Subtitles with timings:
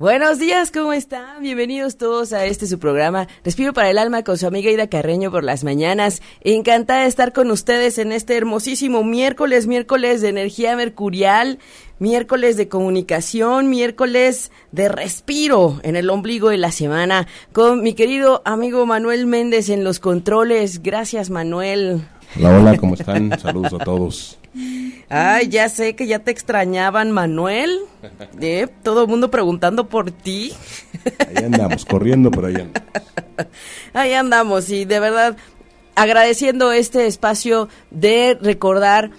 [0.00, 1.42] Buenos días, ¿cómo están?
[1.42, 3.28] Bienvenidos todos a este su programa.
[3.44, 6.22] Respiro para el alma con su amiga Ida Carreño por las mañanas.
[6.40, 11.58] Encantada de estar con ustedes en este hermosísimo miércoles, miércoles de energía mercurial,
[11.98, 18.40] miércoles de comunicación, miércoles de respiro en el ombligo de la semana con mi querido
[18.46, 20.82] amigo Manuel Méndez en los controles.
[20.82, 22.08] Gracias, Manuel.
[22.38, 23.38] Hola, hola, ¿cómo están?
[23.38, 24.39] Saludos a todos.
[25.08, 27.78] Ay, ya sé que ya te extrañaban, Manuel.
[28.40, 28.68] ¿Eh?
[28.82, 30.52] Todo el mundo preguntando por ti.
[31.28, 32.66] Ahí andamos, corriendo por allá.
[33.92, 35.36] Ahí andamos, y de verdad,
[35.94, 39.10] agradeciendo este espacio de recordar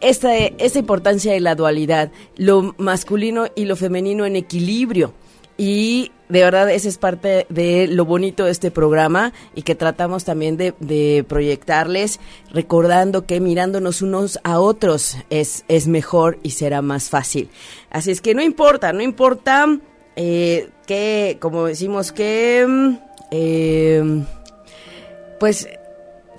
[0.00, 5.14] esta, esta importancia de la dualidad, lo masculino y lo femenino en equilibrio.
[5.56, 10.24] Y de verdad esa es parte de lo bonito de este programa y que tratamos
[10.24, 17.10] también de, proyectarles, recordando que mirándonos unos a otros es, es mejor y será más
[17.10, 17.50] fácil.
[17.90, 19.78] Así es que no importa, no importa
[20.16, 22.64] eh, que, como decimos, que...
[22.66, 22.96] Mm,
[23.30, 24.24] eh,
[25.38, 25.68] pues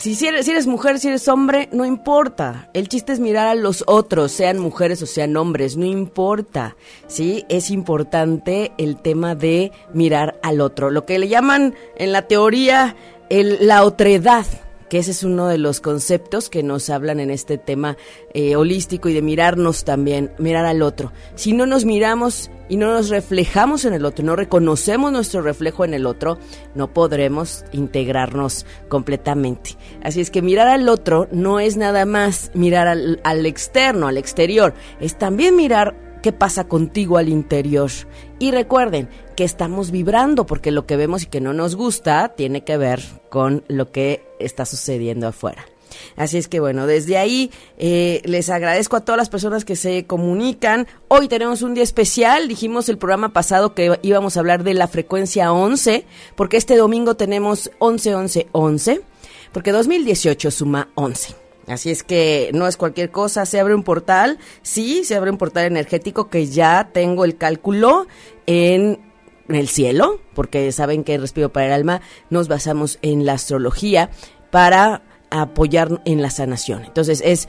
[0.04, 2.70] si, eres, mujer, si eres hombre, no importa.
[2.74, 6.76] El chiste es mirar a los otros, sean mujeres o sean hombres, no importa.
[7.08, 7.46] ¿Sí?
[7.48, 10.92] Es importante el tema de mirar al otro.
[10.92, 12.98] Lo que le llaman en la teoría
[13.30, 14.46] el, la otredad
[14.94, 17.98] que ese es uno de los conceptos que nos hablan en este tema
[18.36, 21.12] eh, holístico y de mirarnos también, mirar al otro.
[21.34, 25.84] Si no nos miramos y no nos reflejamos en el otro, no reconocemos nuestro reflejo
[25.84, 26.38] en el otro,
[26.76, 29.72] no podremos integrarnos completamente.
[30.04, 34.20] Así es que mirar al otro no es nada más mirar al, al externo, al
[34.20, 37.92] exterior, es también mirar qué pasa contigo al interior.
[38.40, 42.64] Y recuerden que estamos vibrando porque lo que vemos y que no nos gusta tiene
[42.64, 45.66] que ver con lo que está sucediendo afuera.
[46.16, 50.08] Así es que bueno, desde ahí eh, les agradezco a todas las personas que se
[50.08, 50.88] comunican.
[51.08, 54.88] Hoy tenemos un día especial, dijimos el programa pasado que íbamos a hablar de la
[54.88, 56.06] frecuencia 11,
[56.36, 59.02] porque este domingo tenemos 11, 11, 11,
[59.52, 61.43] porque 2018 suma 11.
[61.68, 65.38] Así es que no es cualquier cosa, se abre un portal, sí, se abre un
[65.38, 68.08] portal energético que ya tengo el cálculo
[68.46, 69.00] en
[69.48, 74.10] el cielo, porque saben que Respiro para el Alma nos basamos en la astrología
[74.52, 76.84] para apoyar en la sanación.
[76.84, 77.48] Entonces es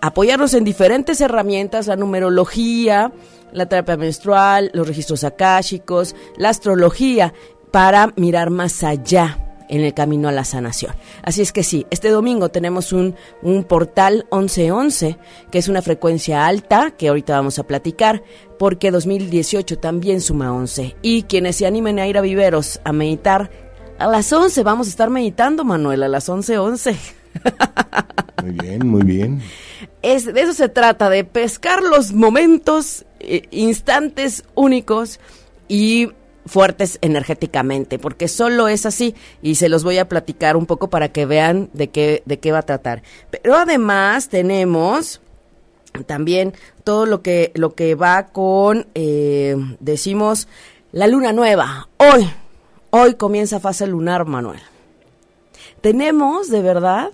[0.00, 3.12] apoyarnos en diferentes herramientas, la numerología,
[3.52, 7.34] la terapia menstrual, los registros akáshicos, la astrología,
[7.72, 10.94] para mirar más allá en el camino a la sanación.
[11.22, 15.18] Así es que sí, este domingo tenemos un, un portal 1111,
[15.50, 18.22] que es una frecuencia alta, que ahorita vamos a platicar,
[18.58, 20.96] porque 2018 también suma 11.
[21.02, 23.50] Y quienes se animen a ir a Viveros a meditar,
[23.98, 26.96] a las 11 vamos a estar meditando, Manuel, a las 11:11.
[28.42, 29.42] Muy bien, muy bien.
[30.00, 35.18] Es, de eso se trata, de pescar los momentos, eh, instantes únicos
[35.66, 36.10] y
[36.48, 41.10] fuertes energéticamente, porque solo es así y se los voy a platicar un poco para
[41.10, 43.02] que vean de qué, de qué va a tratar.
[43.30, 45.20] Pero además tenemos
[46.06, 46.54] también
[46.84, 50.48] todo lo que, lo que va con, eh, decimos,
[50.92, 51.88] la luna nueva.
[51.98, 52.30] Hoy,
[52.90, 54.60] hoy comienza fase lunar, Manuel.
[55.80, 57.10] Tenemos, de verdad,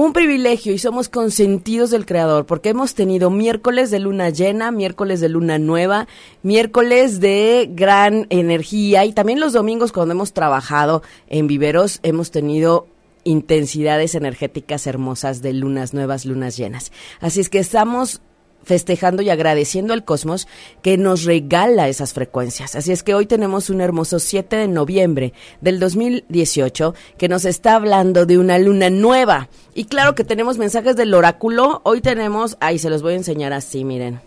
[0.00, 5.18] un privilegio y somos consentidos del Creador porque hemos tenido miércoles de luna llena, miércoles
[5.20, 6.06] de luna nueva,
[6.44, 12.86] miércoles de gran energía y también los domingos cuando hemos trabajado en viveros hemos tenido
[13.24, 16.92] intensidades energéticas hermosas de lunas nuevas, lunas llenas.
[17.20, 18.22] Así es que estamos
[18.64, 20.46] festejando y agradeciendo al cosmos
[20.82, 22.74] que nos regala esas frecuencias.
[22.76, 27.74] Así es que hoy tenemos un hermoso 7 de noviembre del 2018 que nos está
[27.74, 29.48] hablando de una luna nueva.
[29.74, 31.80] Y claro que tenemos mensajes del oráculo.
[31.84, 34.20] Hoy tenemos, ahí se los voy a enseñar así, miren.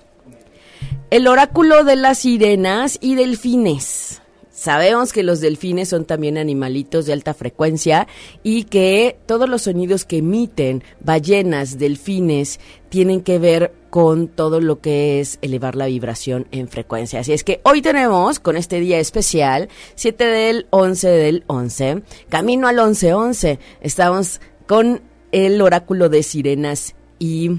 [1.09, 4.20] El oráculo de las sirenas y delfines.
[4.61, 8.07] Sabemos que los delfines son también animalitos de alta frecuencia
[8.43, 12.59] y que todos los sonidos que emiten ballenas, delfines,
[12.89, 17.21] tienen que ver con todo lo que es elevar la vibración en frecuencia.
[17.21, 22.67] Así es que hoy tenemos con este día especial, 7 del 11 del 11, camino
[22.67, 27.49] al 11-11, estamos con el oráculo de sirenas y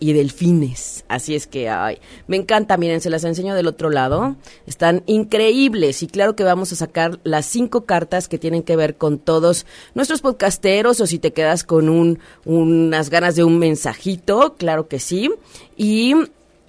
[0.00, 1.04] y delfines.
[1.08, 4.34] Así es que, ay, me encanta, miren, se las enseño del otro lado.
[4.66, 8.96] Están increíbles y claro que vamos a sacar las cinco cartas que tienen que ver
[8.96, 14.56] con todos nuestros podcasteros o si te quedas con un, unas ganas de un mensajito,
[14.56, 15.30] claro que sí.
[15.76, 16.14] Y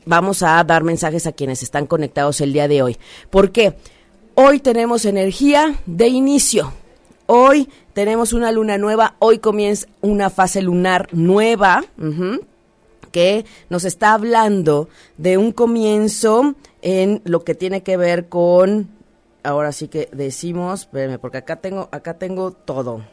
[0.06, 2.98] vamos a dar mensajes a quienes están conectados el día de hoy.
[3.30, 3.76] ¿Por qué?
[4.36, 6.74] Hoy tenemos energía de inicio
[7.34, 11.82] hoy tenemos una luna nueva, hoy comienza una fase lunar nueva.
[13.12, 18.90] Que nos está hablando de un comienzo en lo que tiene que ver con
[19.44, 23.04] ahora sí que decimos, espérenme, porque acá tengo acá tengo todo.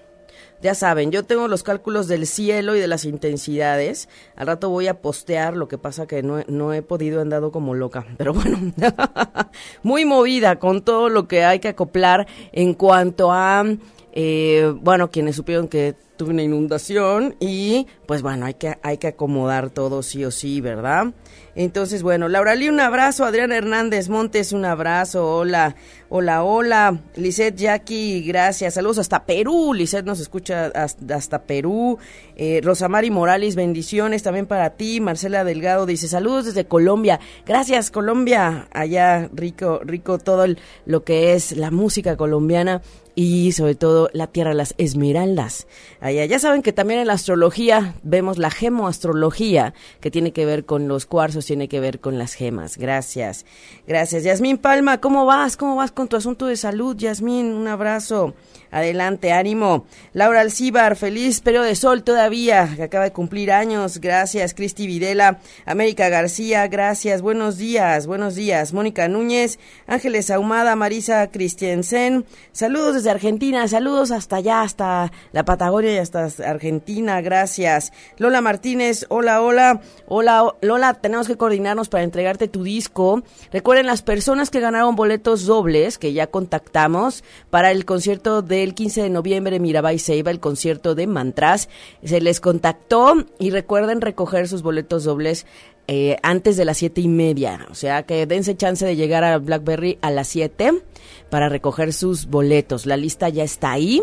[0.61, 4.09] Ya saben, yo tengo los cálculos del cielo y de las intensidades.
[4.35, 7.23] Al rato voy a postear, lo que pasa que no, he- no he podido, he
[7.23, 8.05] andado como loca.
[8.19, 8.59] Pero bueno,
[9.85, 13.65] muy movida con todo lo que hay que acoplar en cuanto a,
[14.12, 19.06] eh, bueno, quienes supieron que tuve una inundación y pues bueno, hay que, hay que
[19.06, 21.15] acomodar todo sí o sí, ¿verdad?
[21.55, 23.25] Entonces, bueno, Laura Lee, un abrazo.
[23.25, 25.26] Adrián Hernández Montes, un abrazo.
[25.38, 25.75] Hola,
[26.09, 27.00] hola, hola.
[27.17, 28.75] Lisette Jackie, gracias.
[28.75, 29.75] Saludos hasta Perú.
[29.75, 31.99] Lisette nos escucha hasta, hasta Perú.
[32.37, 35.00] Eh, Rosamari Morales, bendiciones también para ti.
[35.00, 37.19] Marcela Delgado dice saludos desde Colombia.
[37.44, 38.69] Gracias, Colombia.
[38.73, 42.82] Allá, rico, rico todo el- lo que es la música colombiana
[43.19, 45.67] y sobre todo la tierra las esmeraldas.
[46.00, 50.65] Allá ya saben que también en la astrología vemos la gemoastrología que tiene que ver
[50.65, 52.79] con los cuarzos, tiene que ver con las gemas.
[52.79, 53.44] Gracias.
[53.88, 54.23] Gracias.
[54.23, 55.56] Yasmín Palma, ¿cómo vas?
[55.56, 56.97] ¿Cómo vas con tu asunto de salud?
[56.97, 58.35] Yasmín, un abrazo.
[58.70, 59.87] Adelante, ánimo.
[60.12, 63.99] Laura Alcíbar, feliz periodo de sol todavía, que acaba de cumplir años.
[63.99, 65.38] Gracias, Cristi Videla.
[65.65, 67.23] América García, gracias.
[67.23, 68.73] Buenos días, buenos días.
[68.73, 72.26] Mónica Núñez, Ángeles Ahumada, Marisa Christiansen.
[72.53, 77.93] Saludos desde Argentina, saludos hasta allá, hasta la Patagonia y hasta Argentina, gracias.
[78.19, 79.81] Lola Martínez, hola, hola.
[80.06, 83.23] Hola, Lola, tenemos que coordinarnos para entregarte tu disco.
[83.53, 89.02] Recuerden las personas que ganaron boletos dobles, que ya contactamos, para el concierto del 15
[89.02, 91.69] de noviembre Mirabai Seiba, el concierto de Mantras.
[92.05, 95.46] Se les contactó y recuerden recoger sus boletos dobles
[95.90, 97.66] eh, antes de las siete y media.
[97.70, 100.82] O sea que dense chance de llegar a Blackberry a las 7
[101.31, 102.84] para recoger sus boletos.
[102.84, 104.02] La lista ya está ahí.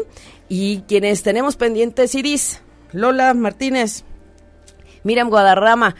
[0.49, 2.61] Y quienes tenemos pendientes CDs,
[2.91, 4.03] Lola Martínez,
[5.03, 5.95] Miriam Guadarrama,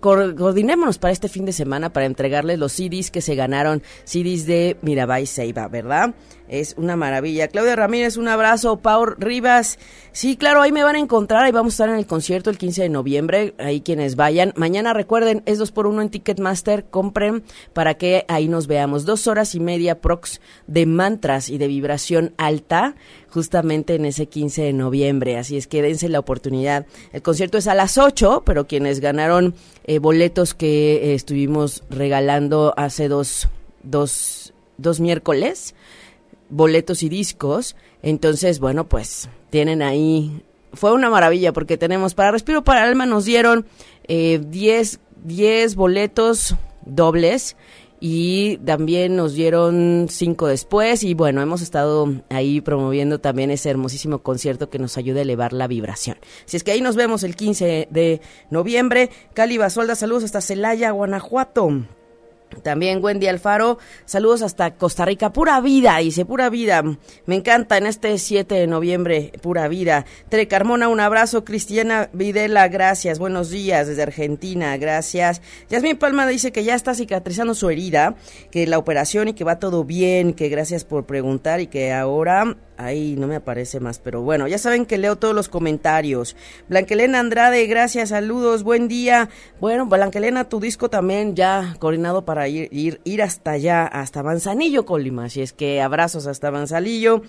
[0.00, 4.76] coordinémonos para este fin de semana para entregarles los CDs que se ganaron, CDs de
[4.82, 6.14] Mirabai Seiba, ¿verdad?
[6.52, 7.48] Es una maravilla.
[7.48, 8.76] Claudia Ramírez, un abrazo.
[8.76, 9.78] Paul Rivas,
[10.12, 12.58] sí, claro, ahí me van a encontrar, ahí vamos a estar en el concierto el
[12.58, 14.52] 15 de noviembre, ahí quienes vayan.
[14.54, 19.06] Mañana recuerden, es dos por uno en Ticketmaster, compren para que ahí nos veamos.
[19.06, 22.96] Dos horas y media prox de mantras y de vibración alta,
[23.30, 26.84] justamente en ese 15 de noviembre, así es que dense la oportunidad.
[27.14, 29.54] El concierto es a las 8, pero quienes ganaron
[29.84, 33.48] eh, boletos que eh, estuvimos regalando hace dos,
[33.82, 35.74] dos, dos miércoles,
[36.52, 37.74] boletos y discos.
[38.02, 40.42] Entonces, bueno, pues tienen ahí.
[40.74, 43.66] Fue una maravilla porque tenemos para Respiro para Alma nos dieron
[44.06, 46.54] eh, 10, 10 boletos
[46.86, 47.56] dobles
[48.00, 54.22] y también nos dieron cinco después y bueno, hemos estado ahí promoviendo también ese hermosísimo
[54.22, 56.16] concierto que nos ayuda a elevar la vibración.
[56.44, 58.20] Si es que ahí nos vemos el 15 de
[58.50, 59.10] noviembre.
[59.34, 61.84] Cali Basolda, saludos hasta Celaya, Guanajuato.
[62.62, 66.82] También Wendy Alfaro, saludos hasta Costa Rica, pura vida, dice, pura vida.
[67.26, 70.04] Me encanta en este 7 de noviembre, pura vida.
[70.28, 71.44] Tere Carmona, un abrazo.
[71.44, 73.18] Cristiana Videla, gracias.
[73.18, 75.40] Buenos días desde Argentina, gracias.
[75.70, 78.16] Yasmin Palma dice que ya está cicatrizando su herida,
[78.50, 82.56] que la operación y que va todo bien, que gracias por preguntar y que ahora
[82.84, 86.36] Ahí no me aparece más, pero bueno, ya saben que leo todos los comentarios.
[86.68, 89.28] Blanquelena Andrade, gracias, saludos, buen día.
[89.60, 94.84] Bueno, Blanquelena, tu disco también ya coordinado para ir, ir, ir hasta allá, hasta Manzanillo,
[94.84, 95.26] Colima.
[95.26, 97.22] Así es que abrazos hasta Manzanillo.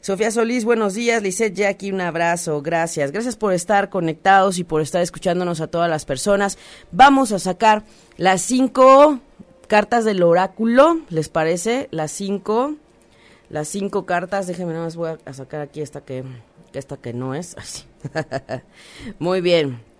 [0.00, 1.22] Sofía Solís, buenos días.
[1.22, 3.12] Lisette Jackie, un abrazo, gracias.
[3.12, 6.56] Gracias por estar conectados y por estar escuchándonos a todas las personas.
[6.92, 7.84] Vamos a sacar
[8.16, 9.18] las cinco
[9.66, 11.88] cartas del oráculo, ¿les parece?
[11.90, 12.76] Las cinco
[13.50, 14.46] las cinco cartas.
[14.46, 16.24] Déjenme nada más voy a sacar aquí esta que,
[16.72, 17.56] esta que no es.
[19.18, 19.90] Muy bien.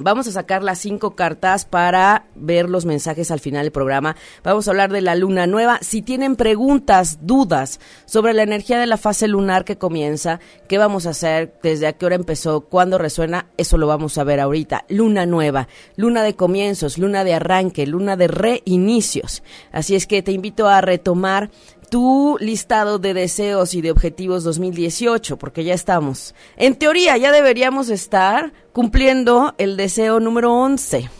[0.00, 4.16] Vamos a sacar las cinco cartas para ver los mensajes al final del programa.
[4.44, 5.78] Vamos a hablar de la luna nueva.
[5.80, 10.38] Si tienen preguntas, dudas sobre la energía de la fase lunar que comienza,
[10.68, 14.24] qué vamos a hacer, desde a qué hora empezó, cuándo resuena, eso lo vamos a
[14.24, 14.84] ver ahorita.
[14.88, 19.42] Luna nueva, luna de comienzos, luna de arranque, luna de reinicios.
[19.72, 21.50] Así es que te invito a retomar
[21.88, 26.34] tu listado de deseos y de objetivos 2018, porque ya estamos.
[26.56, 31.10] En teoría, ya deberíamos estar cumpliendo el deseo número 11.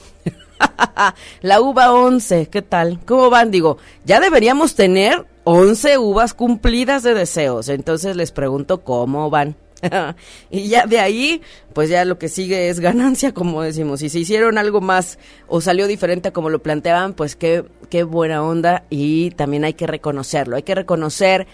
[1.40, 3.00] La uva 11, ¿qué tal?
[3.06, 3.50] ¿Cómo van?
[3.50, 7.68] Digo, ya deberíamos tener 11 uvas cumplidas de deseos.
[7.68, 9.56] Entonces les pregunto cómo van.
[10.50, 11.42] y ya de ahí,
[11.72, 14.00] pues ya lo que sigue es ganancia, como decimos.
[14.00, 18.02] Si se hicieron algo más o salió diferente a como lo planteaban, pues qué, qué
[18.02, 20.56] buena onda y también hay que reconocerlo.
[20.56, 21.46] Hay que reconocer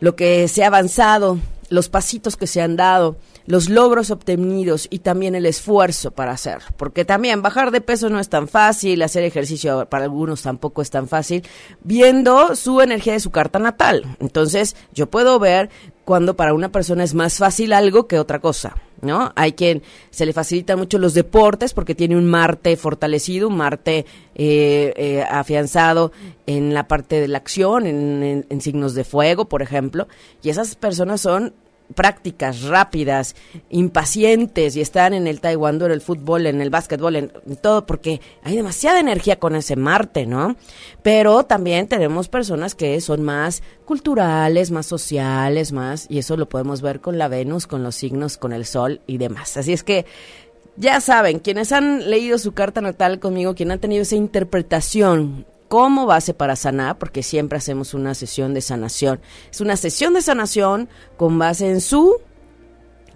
[0.00, 3.16] lo que se ha avanzado, los pasitos que se han dado,
[3.46, 6.68] los logros obtenidos y también el esfuerzo para hacerlo.
[6.76, 10.90] Porque también bajar de peso no es tan fácil, hacer ejercicio para algunos tampoco es
[10.90, 11.44] tan fácil,
[11.82, 14.16] viendo su energía de su carta natal.
[14.20, 15.70] Entonces, yo puedo ver
[16.04, 18.74] cuando para una persona es más fácil algo que otra cosa.
[19.00, 19.32] ¿No?
[19.34, 24.06] Hay quien se le facilitan mucho los deportes porque tiene un Marte fortalecido, un Marte
[24.36, 26.12] eh, eh, afianzado
[26.46, 30.06] en la parte de la acción, en signos de fuego, por ejemplo,
[30.40, 31.52] y esas personas son
[31.92, 33.36] prácticas rápidas,
[33.70, 38.20] impacientes y están en el taekwondo, en el fútbol, en el básquetbol, en, todo, porque
[38.42, 40.56] hay demasiada energía con ese Marte, ¿no?
[41.02, 46.82] Pero también tenemos personas que son más culturales, más sociales, más, y eso lo podemos
[46.82, 49.56] ver con la Venus, con los signos, con el Sol y demás.
[49.56, 50.06] Así es que
[50.76, 56.04] ya saben, quienes han leído su carta natal conmigo, quien han tenido esa interpretación como
[56.04, 59.22] base para sanar, porque siempre hacemos una sesión de sanación.
[59.50, 62.20] Es una sesión de sanación con base en su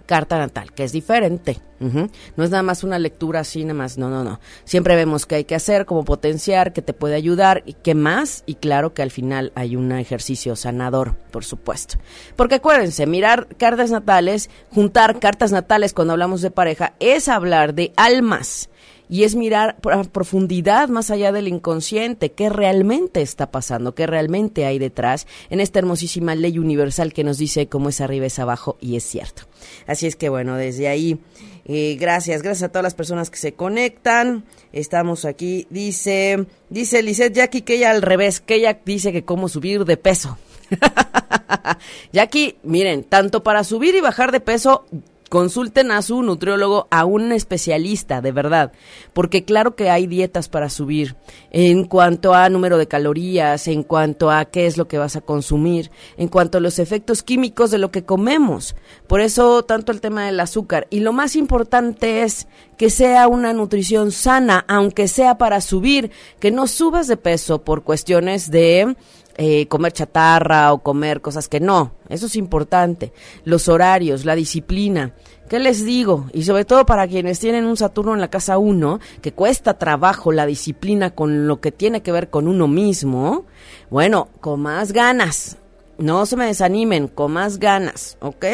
[0.07, 1.59] carta natal, que es diferente.
[1.79, 4.39] No es nada más una lectura así, nada más, no, no, no.
[4.63, 8.41] Siempre vemos qué hay que hacer, cómo potenciar, qué te puede ayudar y qué más.
[8.47, 11.99] Y claro que al final hay un ejercicio sanador, por supuesto.
[12.35, 17.93] Porque acuérdense, mirar cartas natales, juntar cartas natales cuando hablamos de pareja, es hablar de
[17.97, 18.71] almas
[19.09, 24.65] y es mirar a profundidad más allá del inconsciente, qué realmente está pasando, qué realmente
[24.65, 28.77] hay detrás en esta hermosísima ley universal que nos dice cómo es arriba es abajo
[28.81, 29.43] y es cierto.
[29.85, 31.19] Así es que bueno, desde ahí,
[31.65, 34.45] eh, gracias, gracias a todas las personas que se conectan.
[34.71, 39.49] Estamos aquí, dice, dice Lizeth Jackie que ella al revés, que ella dice que cómo
[39.49, 40.37] subir de peso.
[42.11, 44.85] Jackie, miren, tanto para subir y bajar de peso,
[45.29, 48.71] Consulten a su nutriólogo, a un especialista, de verdad,
[49.13, 51.15] porque claro que hay dietas para subir
[51.51, 55.21] en cuanto a número de calorías, en cuanto a qué es lo que vas a
[55.21, 58.75] consumir, en cuanto a los efectos químicos de lo que comemos.
[59.07, 60.87] Por eso tanto el tema del azúcar.
[60.89, 66.51] Y lo más importante es que sea una nutrición sana, aunque sea para subir, que
[66.51, 68.95] no subas de peso por cuestiones de
[69.37, 71.91] eh, comer chatarra o comer cosas que no.
[72.09, 73.13] Eso es importante.
[73.43, 75.13] Los horarios, la disciplina.
[75.47, 76.25] ¿Qué les digo?
[76.33, 80.31] Y sobre todo para quienes tienen un Saturno en la casa 1, que cuesta trabajo
[80.31, 83.45] la disciplina con lo que tiene que ver con uno mismo,
[83.89, 85.57] bueno, con más ganas.
[85.99, 88.45] No se me desanimen, con más ganas, ¿ok?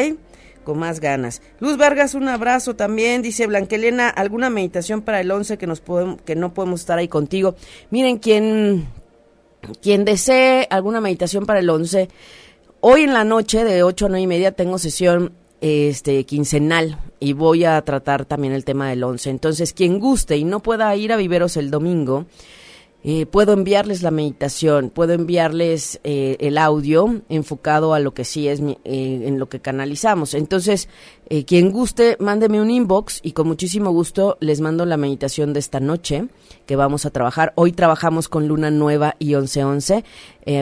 [0.64, 1.42] Con más ganas.
[1.60, 3.22] Luz Vargas, un abrazo también.
[3.22, 7.08] Dice Blanquelena, ¿alguna meditación para el 11 que, nos podemos, que no podemos estar ahí
[7.08, 7.56] contigo?
[7.90, 8.86] Miren, quien
[9.82, 12.08] quien desee alguna meditación para el 11,
[12.80, 17.32] hoy en la noche de 8 a 9 y media tengo sesión este quincenal y
[17.32, 19.30] voy a tratar también el tema del 11.
[19.30, 22.26] Entonces, quien guste y no pueda ir a Viveros el domingo,
[23.06, 28.48] eh, puedo enviarles la meditación, puedo enviarles eh, el audio enfocado a lo que sí
[28.48, 30.32] es eh, en lo que canalizamos.
[30.32, 30.88] Entonces,
[31.46, 35.80] quien guste, mándeme un inbox y con muchísimo gusto les mando la meditación de esta
[35.80, 36.26] noche
[36.66, 37.52] que vamos a trabajar.
[37.56, 40.04] Hoy trabajamos con Luna Nueva y 1111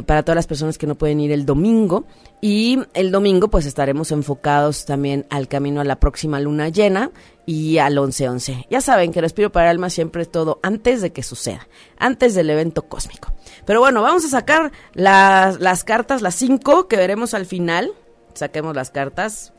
[0.07, 2.05] para todas las personas que no pueden ir el domingo.
[2.41, 7.13] Y el domingo pues estaremos enfocados también al camino a la próxima luna llena
[7.47, 8.67] y al 11-11.
[8.69, 12.35] Ya saben que Respiro para el Alma siempre es todo antes de que suceda, antes
[12.35, 13.33] del evento cósmico.
[13.65, 17.93] Pero bueno, vamos a sacar las cartas, las cinco que veremos al final.
[18.35, 19.53] Saquemos las cartas.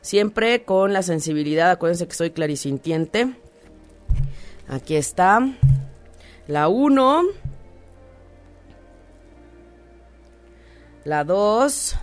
[0.00, 1.70] Siempre con la sensibilidad.
[1.70, 3.34] Acuérdense que soy clarisintiente.
[4.68, 5.40] Aquí está.
[6.46, 7.22] La 1.
[11.04, 11.96] La 2.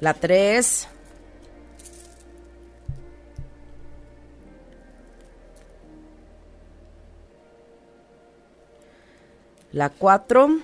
[0.00, 0.88] La 3.
[9.72, 10.60] La 4.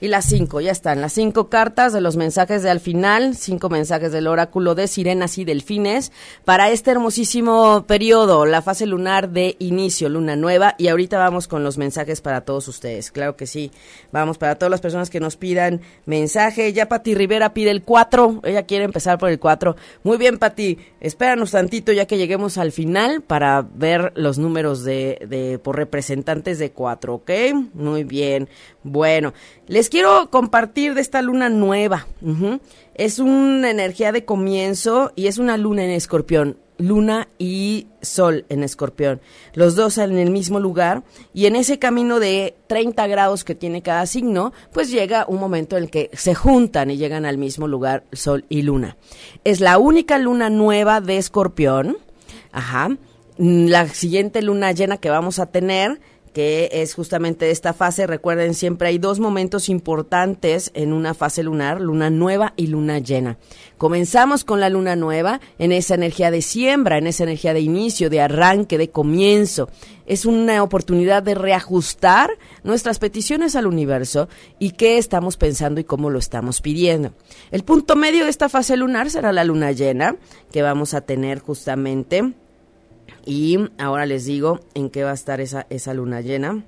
[0.00, 3.68] Y las cinco, ya están, las cinco cartas de los mensajes de al final, cinco
[3.68, 6.12] mensajes del oráculo de sirenas y delfines
[6.44, 11.64] para este hermosísimo periodo, la fase lunar de inicio, luna nueva, y ahorita vamos con
[11.64, 13.70] los mensajes para todos ustedes, claro que sí,
[14.12, 18.42] vamos para todas las personas que nos pidan mensaje, ya Pati Rivera pide el 4,
[18.44, 22.72] ella quiere empezar por el 4, muy bien Pati, espéranos tantito ya que lleguemos al
[22.72, 27.30] final para ver los números de, de por representantes de 4, ¿ok?
[27.72, 28.48] Muy bien,
[28.82, 29.32] bueno,
[29.66, 32.06] les quiero compartir de esta luna nueva.
[32.94, 36.58] Es una energía de comienzo y es una luna en escorpión.
[36.78, 39.20] Luna y Sol en escorpión.
[39.54, 43.80] Los dos en el mismo lugar y en ese camino de 30 grados que tiene
[43.80, 47.66] cada signo, pues llega un momento en el que se juntan y llegan al mismo
[47.66, 48.98] lugar Sol y Luna.
[49.44, 51.96] Es la única luna nueva de escorpión.
[52.52, 52.90] Ajá
[53.38, 56.00] la siguiente luna llena que vamos a tener
[56.36, 58.06] que es justamente esta fase.
[58.06, 63.38] Recuerden, siempre hay dos momentos importantes en una fase lunar, luna nueva y luna llena.
[63.78, 68.10] Comenzamos con la luna nueva en esa energía de siembra, en esa energía de inicio,
[68.10, 69.70] de arranque, de comienzo.
[70.04, 72.28] Es una oportunidad de reajustar
[72.64, 74.28] nuestras peticiones al universo
[74.58, 77.14] y qué estamos pensando y cómo lo estamos pidiendo.
[77.50, 80.16] El punto medio de esta fase lunar será la luna llena,
[80.52, 82.34] que vamos a tener justamente
[83.26, 86.64] y ahora les digo en qué va a estar esa, esa luna llena,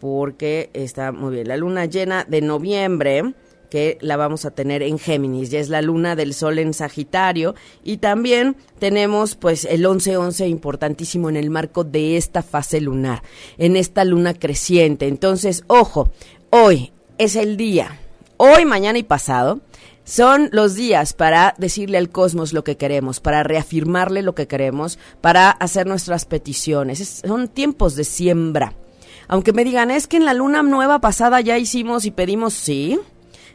[0.00, 1.48] porque está muy bien.
[1.48, 3.34] La luna llena de noviembre,
[3.70, 7.54] que la vamos a tener en Géminis, ya es la luna del sol en Sagitario
[7.84, 13.22] y también tenemos pues el 11-11 importantísimo en el marco de esta fase lunar,
[13.56, 15.06] en esta luna creciente.
[15.06, 16.10] Entonces, ojo,
[16.50, 18.00] hoy es el día,
[18.36, 19.60] hoy, mañana y pasado,
[20.08, 24.98] son los días para decirle al cosmos lo que queremos, para reafirmarle lo que queremos,
[25.20, 27.22] para hacer nuestras peticiones.
[27.26, 28.72] son tiempos de siembra.
[29.28, 32.98] Aunque me digan, es que en la luna nueva pasada ya hicimos y pedimos, sí,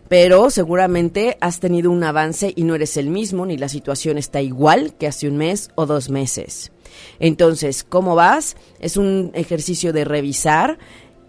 [0.09, 4.39] pero seguramente has tenido un avance y no eres el mismo, ni la situación está
[4.39, 6.71] igual que hace un mes o dos meses.
[7.19, 8.57] Entonces, ¿cómo vas?
[8.79, 10.77] Es un ejercicio de revisar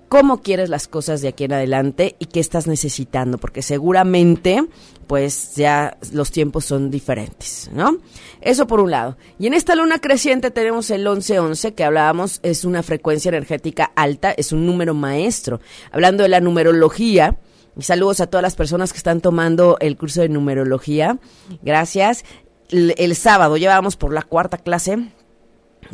[0.09, 4.65] cómo quieres las cosas de aquí en adelante y qué estás necesitando, porque seguramente
[5.07, 7.99] pues ya los tiempos son diferentes, ¿no?
[8.41, 9.17] Eso por un lado.
[9.39, 14.33] Y en esta luna creciente tenemos el 1111 que hablábamos, es una frecuencia energética alta,
[14.33, 15.61] es un número maestro.
[15.93, 17.39] Hablando de la numerología,
[17.77, 21.19] y saludos a todas las personas que están tomando el curso de numerología.
[21.63, 22.25] Gracias.
[22.71, 25.11] El, el sábado ya vamos por la cuarta clase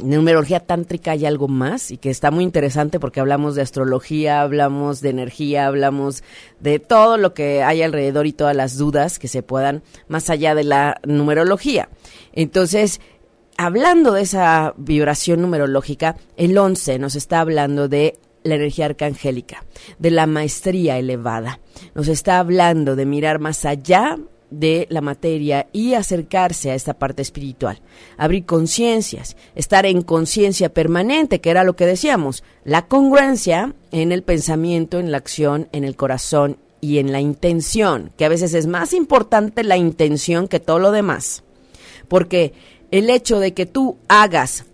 [0.02, 5.00] numerología tántrica hay algo más y que está muy interesante porque hablamos de astrología, hablamos
[5.00, 6.22] de energía, hablamos
[6.60, 10.54] de todo lo que hay alrededor y todas las dudas que se puedan más allá
[10.54, 11.88] de la numerología.
[12.32, 13.00] Entonces,
[13.56, 19.64] hablando de esa vibración numerológica, el 11 nos está hablando de la energía arcangélica,
[19.98, 21.60] de la maestría elevada.
[21.94, 24.18] Nos está hablando de mirar más allá
[24.50, 27.80] de la materia y acercarse a esta parte espiritual,
[28.16, 34.22] abrir conciencias, estar en conciencia permanente, que era lo que decíamos, la congruencia en el
[34.22, 38.66] pensamiento, en la acción, en el corazón y en la intención, que a veces es
[38.66, 41.44] más importante la intención que todo lo demás,
[42.08, 42.52] porque
[42.90, 44.64] el hecho de que tú hagas,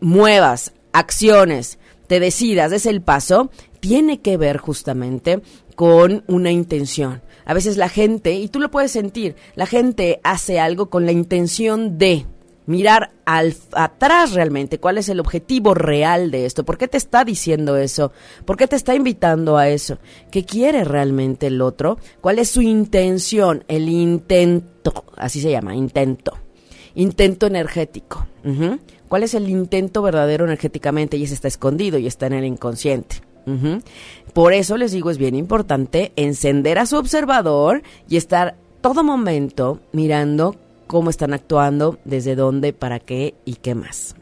[0.00, 5.40] muevas, acciones, te decidas, es el paso, tiene que ver justamente
[5.74, 10.60] con una intención a veces la gente, y tú lo puedes sentir, la gente hace
[10.60, 12.26] algo con la intención de
[12.66, 17.24] mirar al, atrás realmente cuál es el objetivo real de esto, por qué te está
[17.24, 18.12] diciendo eso,
[18.44, 19.98] por qué te está invitando a eso,
[20.30, 26.38] qué quiere realmente el otro, cuál es su intención, el intento, así se llama, intento,
[26.94, 28.26] intento energético.
[29.08, 31.16] ¿Cuál es el intento verdadero energéticamente?
[31.16, 33.16] Y ese está escondido y está en el inconsciente.
[34.32, 39.80] Por eso les digo, es bien importante encender a su observador y estar todo momento
[39.92, 44.14] mirando cómo están actuando, desde dónde, para qué y qué más.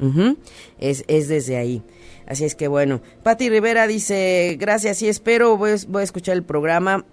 [0.79, 1.83] es, es desde ahí.
[2.27, 6.45] Así es que bueno, Patti Rivera dice, gracias y espero, voy, voy a escuchar el
[6.45, 7.05] programa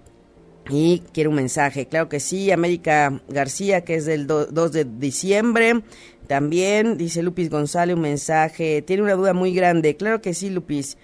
[0.70, 1.86] y quiero un mensaje.
[1.86, 5.82] Claro que sí, América García, que es del 2 de diciembre.
[6.26, 8.82] También dice Lupis González un mensaje.
[8.82, 9.96] Tiene una duda muy grande.
[9.96, 10.98] Claro que sí, Lupis.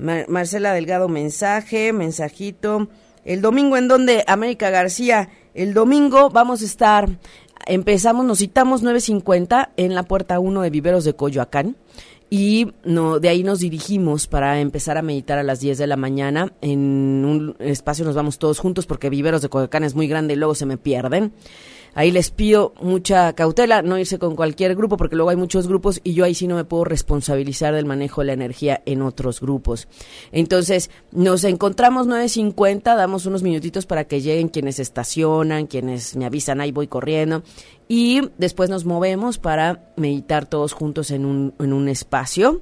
[0.00, 2.88] Marcela Delgado, mensaje, mensajito.
[3.24, 4.24] El domingo, ¿en dónde?
[4.26, 5.28] América García.
[5.54, 7.08] El domingo vamos a estar,
[7.66, 11.76] empezamos, nos citamos 9.50 en la puerta 1 de Viveros de Coyoacán.
[12.32, 15.96] Y no, de ahí nos dirigimos para empezar a meditar a las 10 de la
[15.96, 16.52] mañana.
[16.60, 16.78] En
[17.24, 20.54] un espacio nos vamos todos juntos porque Viveros de Coyoacán es muy grande y luego
[20.54, 21.32] se me pierden.
[21.94, 26.00] Ahí les pido mucha cautela, no irse con cualquier grupo, porque luego hay muchos grupos
[26.04, 29.40] y yo ahí sí no me puedo responsabilizar del manejo de la energía en otros
[29.40, 29.88] grupos.
[30.32, 36.60] Entonces, nos encontramos 9.50, damos unos minutitos para que lleguen quienes estacionan, quienes me avisan,
[36.60, 37.42] ahí voy corriendo.
[37.88, 42.60] Y después nos movemos para meditar todos juntos en un, en un espacio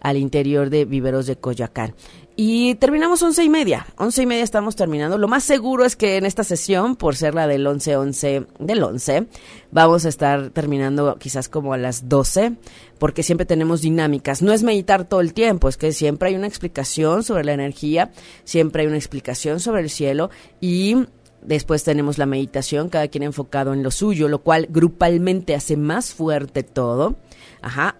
[0.00, 1.94] al interior de Viveros de Coyoacán.
[2.34, 3.86] Y terminamos once y media.
[3.98, 5.18] Once y media estamos terminando.
[5.18, 9.26] Lo más seguro es que en esta sesión, por ser la del 11-11 del 11,
[9.70, 12.54] vamos a estar terminando quizás como a las 12,
[12.98, 14.40] porque siempre tenemos dinámicas.
[14.40, 18.12] No es meditar todo el tiempo, es que siempre hay una explicación sobre la energía,
[18.44, 21.06] siempre hay una explicación sobre el cielo y
[21.42, 26.14] después tenemos la meditación, cada quien enfocado en lo suyo, lo cual grupalmente hace más
[26.14, 27.16] fuerte todo.
[27.60, 27.96] Ajá.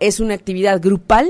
[0.00, 1.28] Es una actividad grupal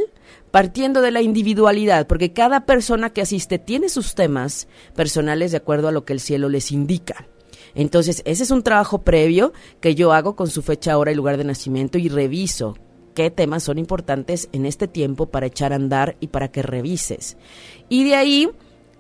[0.51, 5.89] partiendo de la individualidad, porque cada persona que asiste tiene sus temas personales de acuerdo
[5.89, 7.27] a lo que el cielo les indica.
[7.75, 11.37] Entonces, ese es un trabajo previo que yo hago con su fecha, hora y lugar
[11.37, 12.77] de nacimiento y reviso
[13.15, 17.37] qué temas son importantes en este tiempo para echar a andar y para que revises.
[17.89, 18.49] Y de ahí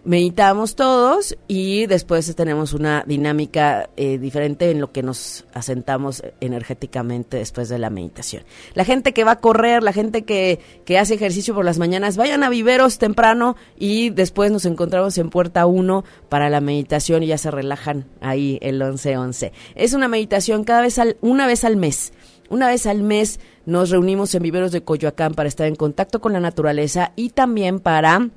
[0.08, 7.36] meditamos todos y después tenemos una dinámica eh, diferente en lo que nos asentamos energéticamente
[7.36, 8.42] después de la meditación.
[8.72, 12.16] La gente que va a correr, la gente que, que hace ejercicio por las mañanas,
[12.16, 17.26] vayan a viveros temprano y después nos encontramos en puerta 1 para la meditación y
[17.26, 19.52] ya se relajan ahí el 11-11.
[19.74, 22.14] Es una meditación cada vez al, una vez al mes.
[22.48, 26.32] Una vez al mes nos reunimos en viveros de Coyoacán para estar en contacto con
[26.32, 28.30] la naturaleza y también para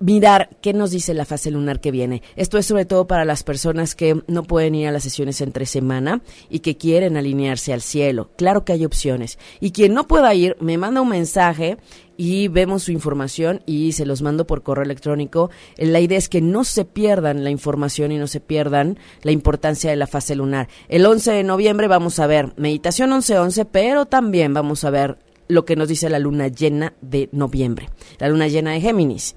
[0.00, 2.22] mirar qué nos dice la fase lunar que viene.
[2.34, 5.66] Esto es sobre todo para las personas que no pueden ir a las sesiones entre
[5.66, 8.30] semana y que quieren alinearse al cielo.
[8.36, 9.38] Claro que hay opciones.
[9.60, 11.76] Y quien no pueda ir, me manda un mensaje
[12.16, 15.50] y vemos su información y se los mando por correo electrónico.
[15.76, 19.90] La idea es que no se pierdan la información y no se pierdan la importancia
[19.90, 20.68] de la fase lunar.
[20.88, 25.64] El 11 de noviembre vamos a ver meditación 11-11, pero también vamos a ver lo
[25.66, 29.34] que nos dice la luna llena de noviembre, la luna llena de Géminis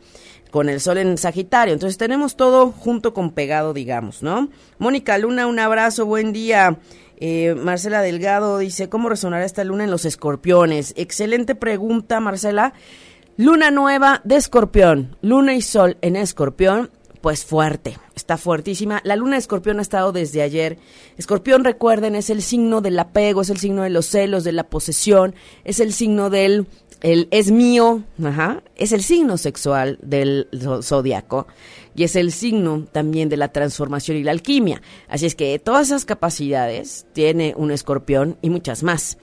[0.53, 1.73] con el sol en Sagitario.
[1.73, 4.49] Entonces tenemos todo junto con pegado, digamos, ¿no?
[4.77, 6.77] Mónica Luna, un abrazo, buen día.
[7.17, 10.93] Eh, Marcela Delgado dice, ¿cómo resonará esta luna en los escorpiones?
[10.95, 12.75] Excelente pregunta, Marcela.
[13.35, 19.01] Luna nueva de escorpión, luna y sol en escorpión, pues fuerte, está fuertísima.
[19.05, 20.77] La luna de escorpión ha estado desde ayer.
[21.17, 24.65] Escorpión, recuerden, es el signo del apego, es el signo de los celos, de la
[24.65, 26.67] posesión, es el signo del
[27.03, 30.47] el es mío, ajá, es el signo sexual del
[30.81, 31.47] zodiaco
[31.95, 34.81] y es el signo también de la transformación y la alquimia.
[35.09, 39.17] Así es que todas esas capacidades tiene un escorpión y muchas más.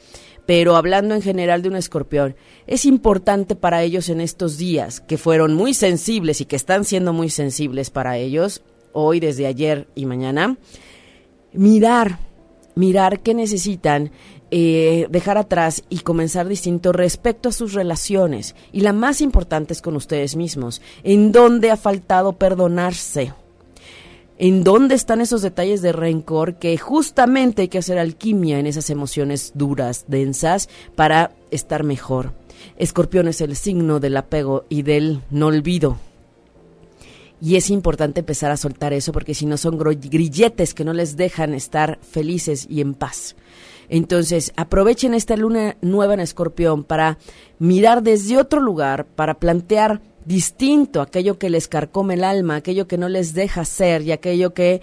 [0.44, 5.16] Pero hablando en general de un escorpión, es importante para ellos en estos días, que
[5.16, 8.62] fueron muy sensibles y que están siendo muy sensibles para ellos,
[8.92, 10.58] hoy, desde ayer y mañana,
[11.52, 12.18] mirar,
[12.74, 14.10] mirar qué necesitan
[14.50, 18.54] eh, dejar atrás y comenzar distinto respecto a sus relaciones.
[18.72, 20.82] Y la más importante es con ustedes mismos.
[21.04, 23.32] ¿En dónde ha faltado perdonarse?
[24.38, 28.88] ¿En dónde están esos detalles de rencor que justamente hay que hacer alquimia en esas
[28.88, 32.32] emociones duras, densas, para estar mejor?
[32.76, 35.98] Escorpión es el signo del apego y del no olvido.
[37.42, 41.16] Y es importante empezar a soltar eso porque si no son grilletes que no les
[41.16, 43.36] dejan estar felices y en paz.
[43.90, 47.18] Entonces, aprovechen esta luna nueva en escorpión para
[47.58, 52.98] mirar desde otro lugar, para plantear distinto aquello que les carcome el alma, aquello que
[52.98, 54.80] no les deja ser y aquello que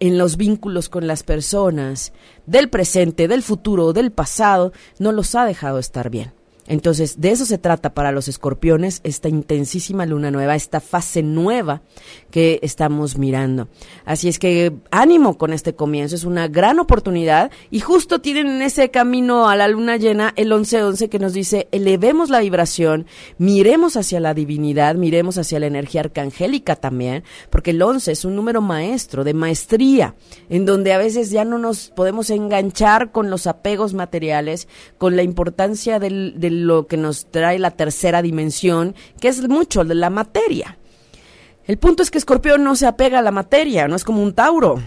[0.00, 2.12] en los vínculos con las personas
[2.46, 6.37] del presente, del futuro, del pasado, no los ha dejado estar bien.
[6.68, 11.80] Entonces, de eso se trata para los escorpiones, esta intensísima luna nueva, esta fase nueva
[12.30, 13.68] que estamos mirando.
[14.04, 18.62] Así es que ánimo con este comienzo, es una gran oportunidad y justo tienen en
[18.62, 23.06] ese camino a la luna llena el 11-11 que nos dice, elevemos la vibración,
[23.38, 28.36] miremos hacia la divinidad, miremos hacia la energía arcangélica también, porque el 11 es un
[28.36, 30.16] número maestro, de maestría,
[30.50, 35.22] en donde a veces ya no nos podemos enganchar con los apegos materiales, con la
[35.22, 40.10] importancia del, del lo que nos trae la tercera dimensión, que es mucho de la
[40.10, 40.78] materia.
[41.66, 44.32] El punto es que Escorpión no se apega a la materia, no es como un
[44.32, 44.80] Tauro.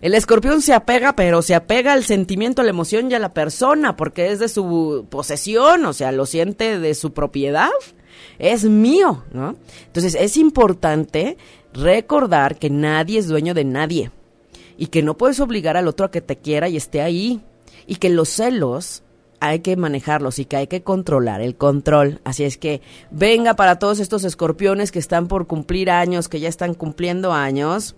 [0.00, 3.32] El escorpión se apega, pero se apega al sentimiento, a la emoción y a la
[3.32, 7.70] persona, porque es de su posesión, o sea, lo siente de su propiedad.
[8.38, 9.56] Es mío, ¿no?
[9.86, 11.38] Entonces es importante
[11.72, 14.10] recordar que nadie es dueño de nadie
[14.76, 17.40] y que no puedes obligar al otro a que te quiera y esté ahí
[17.86, 19.02] y que los celos
[19.40, 22.20] hay que manejarlos y que hay que controlar el control.
[22.24, 26.48] Así es que venga para todos estos escorpiones que están por cumplir años, que ya
[26.48, 27.94] están cumpliendo años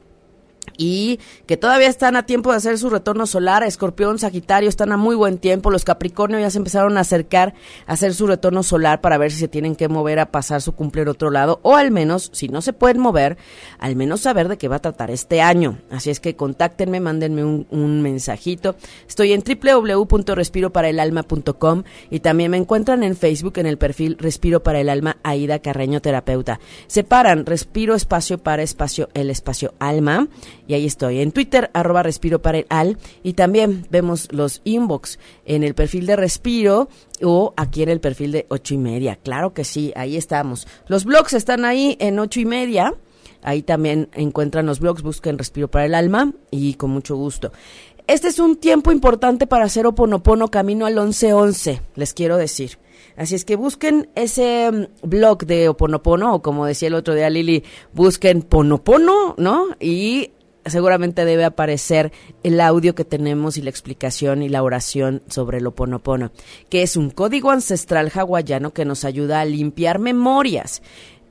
[0.76, 3.62] y que todavía están a tiempo de hacer su retorno solar.
[3.62, 5.70] Escorpión, Sagitario están a muy buen tiempo.
[5.70, 7.54] Los Capricornio ya se empezaron a acercar
[7.87, 10.72] a hacer su retorno solar para ver si se tienen que mover a pasar su
[10.72, 13.37] cumplir otro lado o al menos, si no se pueden mover,
[13.78, 15.78] al menos saber de qué va a tratar este año.
[15.90, 18.76] Así es que contáctenme, mándenme un, un mensajito.
[19.07, 24.88] Estoy en www.respiroparaelalma.com y también me encuentran en Facebook en el perfil Respiro para el
[24.88, 26.61] Alma Aida Carreño Terapeuta.
[26.87, 30.28] Separan Respiro espacio para espacio el espacio alma
[30.66, 31.21] y ahí estoy.
[31.21, 32.99] En Twitter, arroba respiro para el al.
[33.23, 36.88] Y también vemos los inbox en el perfil de respiro
[37.23, 39.16] o aquí en el perfil de ocho y media.
[39.16, 40.66] Claro que sí, ahí estamos.
[40.87, 42.94] Los blogs están ahí en ocho y media.
[43.42, 47.53] Ahí también encuentran los blogs, busquen Respiro para el Alma y con mucho gusto.
[48.09, 52.79] Este es un tiempo importante para hacer Oponopono camino al 1111, les quiero decir.
[53.16, 57.29] Así es que busquen ese mm, blog de Oponopono, o como decía el otro día
[57.29, 59.66] Lili, busquen Ponopono, ¿no?
[59.79, 60.31] Y
[60.70, 65.66] seguramente debe aparecer el audio que tenemos y la explicación y la oración sobre el
[65.66, 66.33] Oponopono,
[66.68, 70.83] que es un código ancestral hawaiano que nos ayuda a limpiar memorias.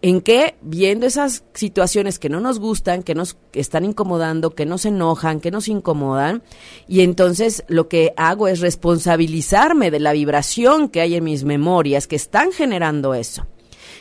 [0.03, 0.55] ¿En qué?
[0.61, 5.49] Viendo esas situaciones que no nos gustan, que nos están incomodando, que nos enojan, que
[5.49, 6.43] nos incomodan,
[6.87, 12.05] y entonces lo que hago es responsabilizarme de la vibración que hay en mis memorias
[12.05, 13.47] que están generando eso.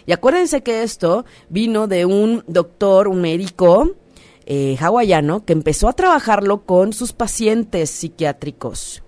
[0.04, 3.92] Y acuérdense que esto vino de un doctor, un médico
[4.46, 9.02] eh, hawaiano, que empezó a trabajarlo con sus pacientes psiquiátricos.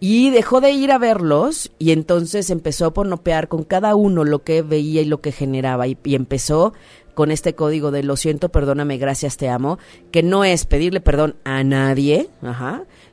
[0.00, 4.44] Y dejó de ir a verlos y entonces empezó a ponopear con cada uno lo
[4.44, 5.86] que veía y lo que generaba.
[5.86, 6.72] Y, empezó
[7.14, 9.78] con este código de lo siento, perdóname, gracias, te amo,
[10.10, 12.30] que no es pedirle perdón a nadie,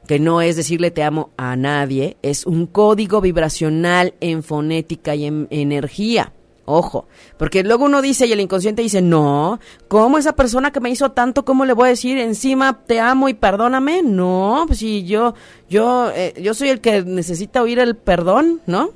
[0.07, 5.25] que no es decirle te amo a nadie, es un código vibracional en fonética y
[5.25, 6.31] en energía.
[6.67, 7.05] Ojo,
[7.37, 11.11] porque luego uno dice y el inconsciente dice, no, ¿cómo esa persona que me hizo
[11.11, 14.01] tanto, cómo le voy a decir encima te amo y perdóname?
[14.01, 15.35] No, pues si yo,
[15.69, 18.89] yo, eh, yo soy el que necesita oír el perdón, ¿no?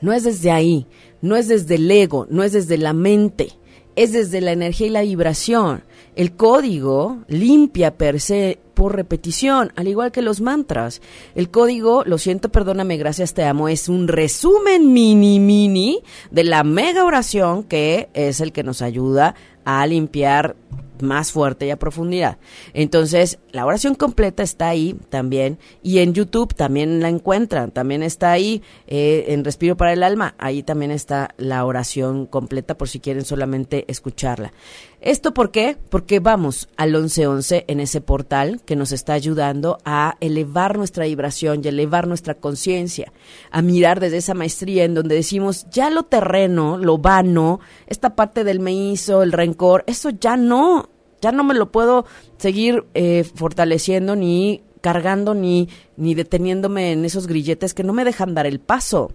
[0.00, 0.86] No es desde ahí,
[1.20, 3.52] no es desde el ego, no es desde la mente,
[3.94, 5.84] es desde la energía y la vibración.
[6.16, 11.02] El código limpia per se por repetición, al igual que los mantras.
[11.34, 16.64] El código, lo siento, perdóname, gracias, te amo, es un resumen mini mini de la
[16.64, 19.34] mega oración que es el que nos ayuda
[19.66, 20.56] a limpiar
[21.02, 22.38] más fuerte y a profundidad.
[22.72, 28.32] Entonces, la oración completa está ahí también y en YouTube también la encuentran, también está
[28.32, 33.00] ahí eh, en Respiro para el Alma, ahí también está la oración completa por si
[33.00, 34.52] quieren solamente escucharla.
[35.00, 35.78] ¿Esto por qué?
[35.88, 41.62] Porque vamos al 1111 en ese portal que nos está ayudando a elevar nuestra vibración
[41.64, 43.10] y elevar nuestra conciencia,
[43.50, 48.44] a mirar desde esa maestría en donde decimos, ya lo terreno, lo vano, esta parte
[48.44, 50.90] del me hizo, el rencor, eso ya no,
[51.22, 52.04] ya no me lo puedo
[52.36, 58.34] seguir eh, fortaleciendo ni cargando ni, ni deteniéndome en esos grilletes que no me dejan
[58.34, 59.12] dar el paso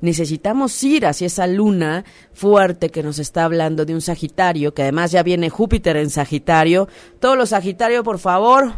[0.00, 5.12] necesitamos ir hacia esa luna fuerte que nos está hablando de un Sagitario, que además
[5.12, 6.88] ya viene Júpiter en Sagitario.
[7.20, 8.74] Todos los Sagitarios, por favor,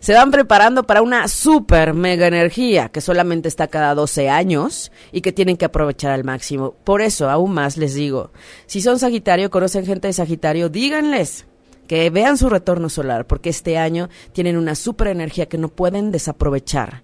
[0.00, 5.20] se van preparando para una super mega energía que solamente está cada 12 años y
[5.20, 6.74] que tienen que aprovechar al máximo.
[6.84, 8.30] Por eso, aún más les digo,
[8.66, 11.46] si son Sagitario, conocen gente de Sagitario, díganles
[11.86, 16.12] que vean su retorno solar, porque este año tienen una super energía que no pueden
[16.12, 17.02] desaprovechar,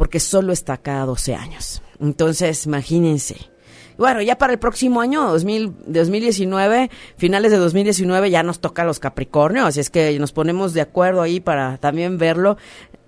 [0.00, 1.82] porque solo está cada 12 años.
[2.00, 3.36] Entonces, imagínense.
[3.98, 8.98] Bueno, ya para el próximo año, 2000, 2019, finales de 2019, ya nos toca los
[8.98, 12.56] Capricornios, así es que nos ponemos de acuerdo ahí para también verlo.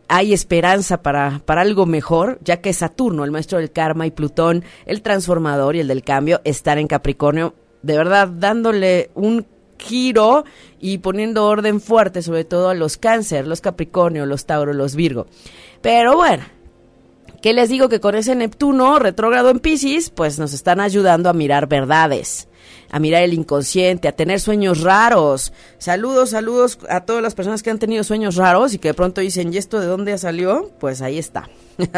[0.08, 4.62] Hay esperanza para, para algo mejor, ya que Saturno, el maestro del karma, y Plutón,
[4.84, 9.46] el transformador y el del cambio, están en Capricornio, de verdad dándole un
[9.78, 10.44] giro
[10.78, 15.26] y poniendo orden fuerte, sobre todo a los cáncer, los Capricornio, los Tauro, los Virgo.
[15.80, 16.44] Pero bueno,
[17.42, 21.32] ¿Qué les digo que con ese Neptuno retrógrado en Pisces, pues nos están ayudando a
[21.32, 22.46] mirar verdades,
[22.92, 25.52] a mirar el inconsciente, a tener sueños raros.
[25.78, 29.20] Saludos, saludos a todas las personas que han tenido sueños raros y que de pronto
[29.20, 30.70] dicen, ¿y esto de dónde salió?
[30.78, 31.48] Pues ahí está.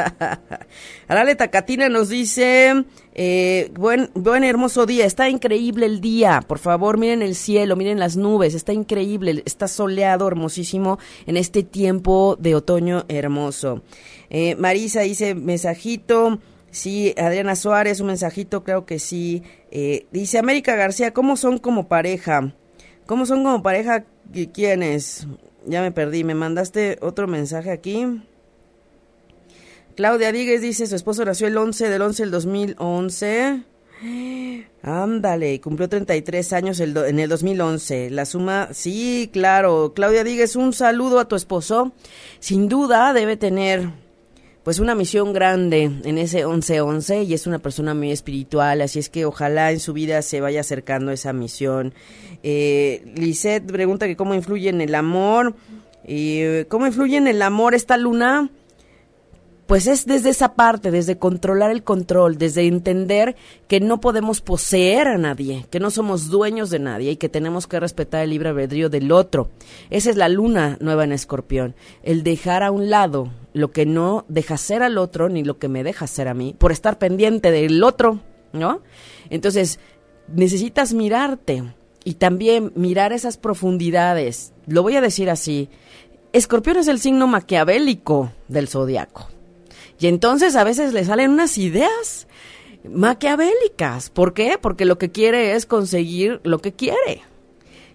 [1.08, 6.96] Arale Tacatina nos dice, eh, buen, buen hermoso día, está increíble el día, por favor
[6.96, 12.54] miren el cielo, miren las nubes, está increíble, está soleado, hermosísimo en este tiempo de
[12.54, 13.82] otoño hermoso.
[14.30, 16.38] Eh, Marisa dice, mensajito.
[16.74, 19.44] Sí, Adriana Suárez, un mensajito, creo que sí.
[19.70, 22.52] Eh, dice América García, ¿cómo son como pareja?
[23.06, 24.06] ¿Cómo son como pareja?
[24.52, 25.28] ¿Quiénes?
[25.66, 28.20] Ya me perdí, me mandaste otro mensaje aquí.
[29.94, 33.62] Claudia Díguez dice, su esposo nació el 11 del 11 del 2011.
[34.82, 38.10] Ándale, cumplió 33 años el en el 2011.
[38.10, 39.92] La suma, sí, claro.
[39.94, 41.92] Claudia Díguez, un saludo a tu esposo.
[42.40, 43.90] Sin duda debe tener
[44.64, 49.10] pues una misión grande en ese 11-11 y es una persona muy espiritual, así es
[49.10, 51.92] que ojalá en su vida se vaya acercando a esa misión.
[52.42, 55.54] Eh, Lisette pregunta que cómo influye en el amor.
[56.06, 58.50] y ¿Cómo influye en el amor esta luna?
[59.66, 63.34] Pues es desde esa parte, desde controlar el control, desde entender
[63.66, 67.66] que no podemos poseer a nadie, que no somos dueños de nadie y que tenemos
[67.66, 69.48] que respetar el libre albedrío del otro.
[69.88, 74.26] Esa es la luna nueva en escorpión, el dejar a un lado lo que no
[74.28, 77.50] deja ser al otro ni lo que me deja ser a mí, por estar pendiente
[77.50, 78.20] del otro,
[78.52, 78.82] ¿no?
[79.30, 79.78] Entonces,
[80.28, 81.62] necesitas mirarte
[82.04, 84.52] y también mirar esas profundidades.
[84.66, 85.70] Lo voy a decir así,
[86.34, 89.33] escorpión es el signo maquiavélico del zodiaco.
[89.98, 92.26] Y entonces a veces le salen unas ideas
[92.88, 94.10] maquiavélicas.
[94.10, 94.58] ¿Por qué?
[94.60, 97.22] Porque lo que quiere es conseguir lo que quiere.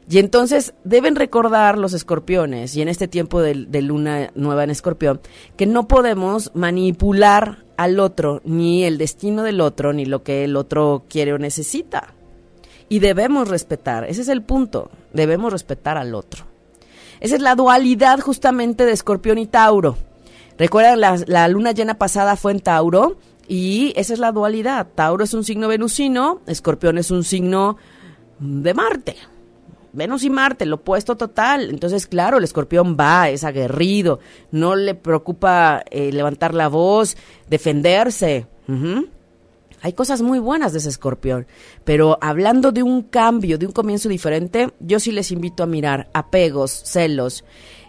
[0.09, 5.21] Y entonces deben recordar los escorpiones, y en este tiempo de, luna nueva en escorpión,
[5.55, 10.55] que no podemos manipular al otro, ni el destino del otro, ni lo que el
[10.55, 12.15] otro quiere o necesita.
[12.89, 16.45] Y debemos respetar, ese es el punto, debemos respetar al otro.
[17.19, 19.95] Esa es la dualidad justamente de escorpión y Tauro.
[20.59, 23.17] Recuerdan, la, la luna llena pasada fue en Tauro
[23.47, 24.87] y esa es la dualidad.
[24.93, 27.77] Tauro es un signo venusino, escorpión es un signo
[28.39, 29.15] de Marte.
[29.91, 31.69] Venus y Marte, lo opuesto total.
[31.69, 34.19] Entonces, claro, el escorpión va, es aguerrido,
[34.51, 37.17] no le preocupa eh, levantar la voz,
[37.49, 38.45] defenderse.
[39.81, 41.47] Hay cosas muy buenas de ese escorpión,
[41.85, 46.09] pero hablando de un cambio, de un comienzo diferente, yo sí les invito a mirar
[46.13, 47.43] apegos, celos,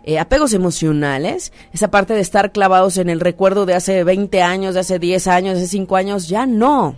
[0.05, 4.75] eh, apegos emocionales, esa parte de estar clavados en el recuerdo de hace 20 años,
[4.75, 6.97] de hace 10 años, de hace 5 años, ya no.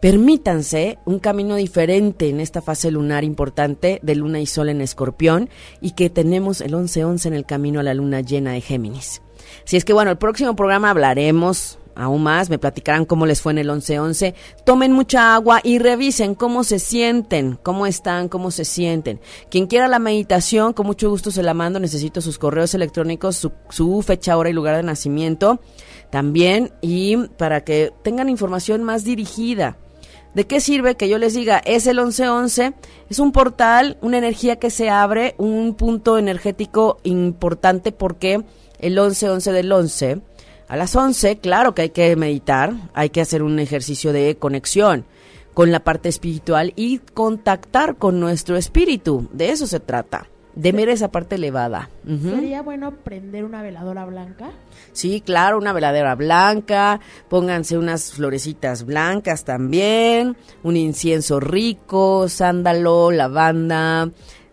[0.00, 5.50] Permítanse un camino diferente en esta fase lunar importante de luna y sol en escorpión
[5.82, 9.20] y que tenemos el 11-11 en el camino a la luna llena de Géminis.
[9.64, 13.52] Si es que bueno, el próximo programa hablaremos aún más, me platicarán cómo les fue
[13.52, 14.34] en el 11-11.
[14.64, 19.20] Tomen mucha agua y revisen cómo se sienten, cómo están, cómo se sienten.
[19.50, 21.80] Quien quiera la meditación, con mucho gusto se la mando.
[21.80, 25.60] Necesito sus correos electrónicos, su, su fecha, hora y lugar de nacimiento
[26.10, 29.76] también y para que tengan información más dirigida.
[30.34, 32.74] ¿De qué sirve que yo les diga, es el 1111?
[33.08, 38.44] Es un portal, una energía que se abre, un punto energético importante porque
[38.78, 40.20] el 1111 del 11,
[40.70, 45.04] a las 11, claro que hay que meditar, hay que hacer un ejercicio de conexión
[45.52, 49.28] con la parte espiritual y contactar con nuestro espíritu.
[49.32, 51.90] De eso se trata, de ver esa parte elevada.
[52.06, 54.52] ¿Sería bueno prender una veladora blanca?
[54.92, 64.08] Sí, claro, una veladera blanca, pónganse unas florecitas blancas también, un incienso rico, sándalo, lavanda,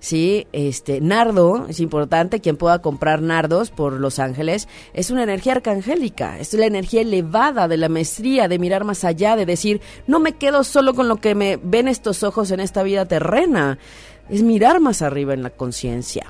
[0.08, 5.54] sí, este, nardo, es importante, quien pueda comprar nardos por Los Ángeles, es una energía
[5.54, 10.20] arcangélica, es la energía elevada de la maestría, de mirar más allá, de decir, no
[10.20, 13.80] me quedo solo con lo que me ven estos ojos en esta vida terrena,
[14.30, 16.26] es mirar más arriba en la conciencia.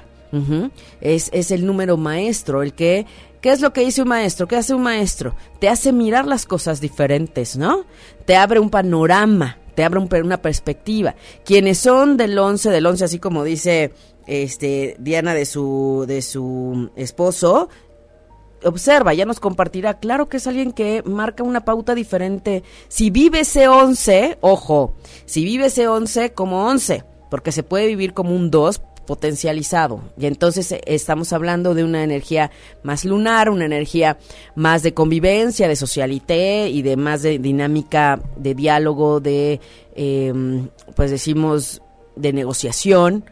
[1.00, 3.06] Es, es el número maestro, el que
[3.42, 4.48] ¿Qué es lo que dice un maestro?
[4.48, 5.36] ¿Qué hace un maestro?
[5.60, 7.86] Te hace mirar las cosas diferentes, ¿no?
[8.26, 11.14] Te abre un panorama, te abre un una perspectiva.
[11.46, 13.94] Quienes son del 11, del 11, así como dice
[14.26, 17.70] este Diana de su, de su esposo,
[18.64, 20.00] observa, ya nos compartirá.
[20.00, 22.64] Claro que es alguien que marca una pauta diferente.
[22.88, 24.96] Si vive ese 11, ojo,
[25.28, 30.02] si vive ese 11 como 11, porque se puede vivir como un 2 potencializado.
[30.20, 32.52] Y entonces eh, estamos hablando de una energía
[32.84, 34.20] más lunar, una energía
[34.54, 39.60] más de convivencia, de socialité y de más de dinámica de diálogo, de,
[39.96, 40.32] eh,
[40.96, 41.82] pues decimos,
[42.16, 43.26] de negociación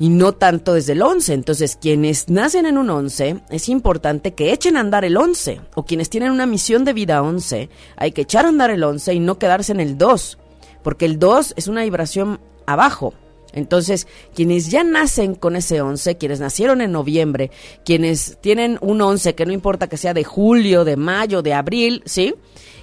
[0.00, 1.34] y no tanto desde el 11.
[1.34, 5.60] Entonces, quienes nacen en un 11, es importante que echen a andar el 11.
[5.74, 9.14] O quienes tienen una misión de vida 11, hay que echar a andar el 11
[9.14, 10.38] y no quedarse en el 2.
[10.82, 13.12] Porque el 2 es una vibración abajo.
[13.52, 17.50] Entonces, quienes ya nacen con ese 11, quienes nacieron en noviembre,
[17.84, 22.02] quienes tienen un 11, que no importa que sea de julio, de mayo, de abril,
[22.06, 22.34] ¿sí?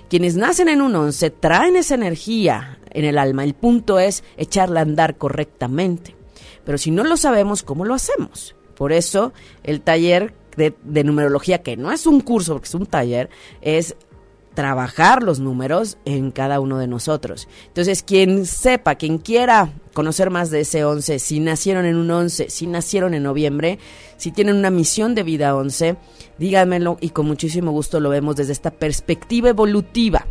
[0.10, 3.44] Quienes nacen en un 11 traen esa energía en el alma.
[3.44, 6.16] El punto es echarla a andar correctamente.
[6.64, 8.56] Pero si no lo sabemos, ¿cómo lo hacemos?
[8.76, 12.86] Por eso el taller de, de numerología, que no es un curso, porque es un
[12.86, 13.30] taller,
[13.62, 13.96] es
[14.58, 17.48] trabajar los números en cada uno de nosotros.
[17.68, 22.50] Entonces, quien sepa, quien quiera conocer más de ese 11, si nacieron en un 11,
[22.50, 23.78] si nacieron en noviembre,
[24.18, 25.98] si tienen una misión de vida 11,
[26.40, 30.26] díganmelo y con muchísimo gusto lo vemos desde esta perspectiva evolutiva,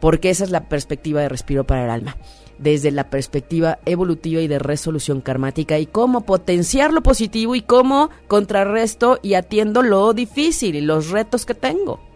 [0.00, 2.16] porque esa es la perspectiva de respiro para el alma
[2.56, 8.10] desde la perspectiva evolutiva y de resolución karmática y cómo potenciar lo positivo y cómo
[8.28, 12.09] contrarresto y atiendo lo difícil y los retos que tengo.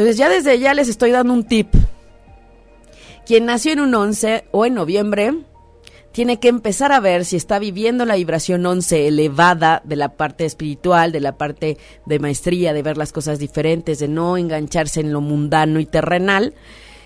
[0.00, 1.74] Entonces ya desde ya les estoy dando un tip.
[3.26, 5.34] Quien nació en un 11 o en noviembre
[6.10, 10.46] tiene que empezar a ver si está viviendo la vibración 11 elevada de la parte
[10.46, 11.76] espiritual, de la parte
[12.06, 16.54] de maestría, de ver las cosas diferentes, de no engancharse en lo mundano y terrenal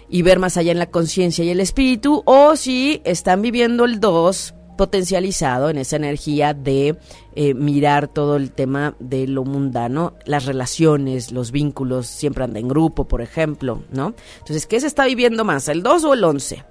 [0.09, 3.99] y ver más allá en la conciencia y el espíritu, o si están viviendo el
[3.99, 6.97] 2 potencializado en esa energía de
[7.35, 12.69] eh, mirar todo el tema de lo mundano, las relaciones, los vínculos, siempre anda en
[12.69, 14.15] grupo, por ejemplo, ¿no?
[14.39, 16.65] Entonces, ¿qué se está viviendo más, el 2 o el 11?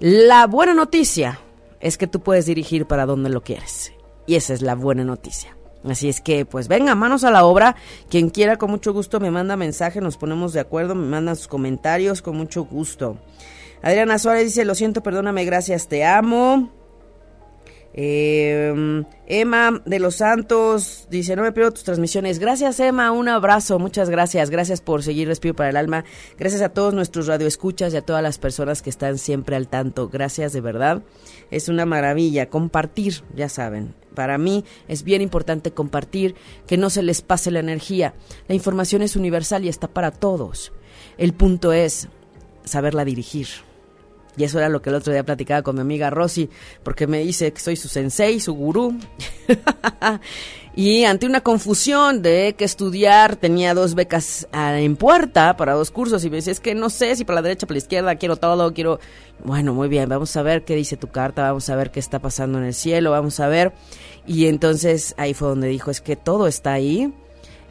[0.00, 1.40] La buena noticia
[1.80, 3.92] es que tú puedes dirigir para donde lo quieres.
[4.26, 5.56] Y esa es la buena noticia.
[5.84, 7.76] Así es que, pues venga, manos a la obra.
[8.10, 11.48] Quien quiera, con mucho gusto, me manda mensaje, nos ponemos de acuerdo, me mandan sus
[11.48, 13.16] comentarios, con mucho gusto.
[13.82, 16.70] Adriana Suárez dice, lo siento, perdóname, gracias, te amo.
[17.94, 22.38] Eh, Emma de los Santos dice, no me pierdo tus transmisiones.
[22.38, 24.50] Gracias Emma, un abrazo, muchas gracias.
[24.50, 26.04] Gracias por seguir Respiro para el Alma.
[26.38, 30.08] Gracias a todos nuestros radioescuchas y a todas las personas que están siempre al tanto.
[30.08, 31.02] Gracias de verdad.
[31.50, 33.94] Es una maravilla compartir, ya saben.
[34.14, 36.34] Para mí es bien importante compartir,
[36.66, 38.14] que no se les pase la energía.
[38.48, 40.72] La información es universal y está para todos.
[41.18, 42.08] El punto es
[42.64, 43.67] saberla dirigir.
[44.38, 46.48] Y eso era lo que el otro día platicaba con mi amiga Rosy,
[46.84, 48.96] porque me dice que soy su sensei, su gurú.
[50.76, 55.90] y ante una confusión de que estudiar, tenía dos becas ah, en puerta para dos
[55.90, 58.14] cursos y me dice, es que no sé si para la derecha, para la izquierda,
[58.16, 59.00] quiero todo, quiero...
[59.44, 62.20] Bueno, muy bien, vamos a ver qué dice tu carta, vamos a ver qué está
[62.20, 63.72] pasando en el cielo, vamos a ver.
[64.24, 67.12] Y entonces ahí fue donde dijo, es que todo está ahí,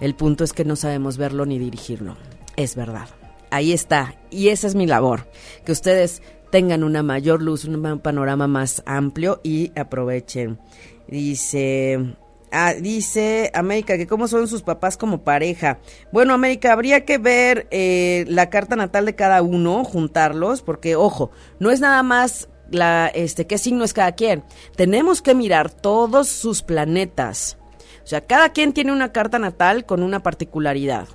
[0.01, 2.17] el punto es que no sabemos verlo ni dirigirlo.
[2.57, 3.07] Es verdad.
[3.49, 4.15] Ahí está.
[4.29, 5.27] Y esa es mi labor.
[5.65, 10.59] Que ustedes tengan una mayor luz, un panorama más amplio y aprovechen.
[11.07, 12.15] Dice,
[12.51, 15.79] ah, dice América que cómo son sus papás como pareja.
[16.11, 21.31] Bueno, América, habría que ver eh, la carta natal de cada uno, juntarlos, porque ojo,
[21.59, 24.43] no es nada más la, este, qué signo es cada quien.
[24.75, 27.57] Tenemos que mirar todos sus planetas.
[28.03, 31.07] O sea, cada quien tiene una carta natal con una particularidad.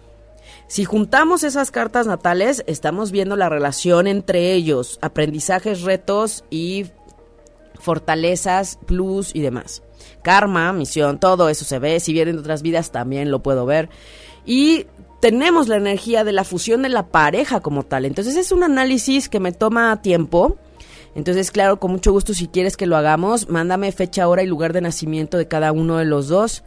[0.73, 6.87] Si juntamos esas cartas natales, estamos viendo la relación entre ellos, aprendizajes, retos y
[7.79, 9.83] fortalezas, plus y demás.
[10.23, 12.01] Karma, misión, todo eso se ve.
[12.01, 13.91] Si vienen de otras vidas, también lo puedo ver.
[14.47, 14.87] Y
[15.20, 18.07] tenemos la energía de la fusión de la pareja como tal.
[18.07, 20.57] Entonces es un análisis que me toma tiempo.
[21.14, 24.73] Entonces, claro, con mucho gusto, si quieres que lo hagamos, mándame fecha, hora y lugar
[24.73, 26.64] de nacimiento de cada uno de los dos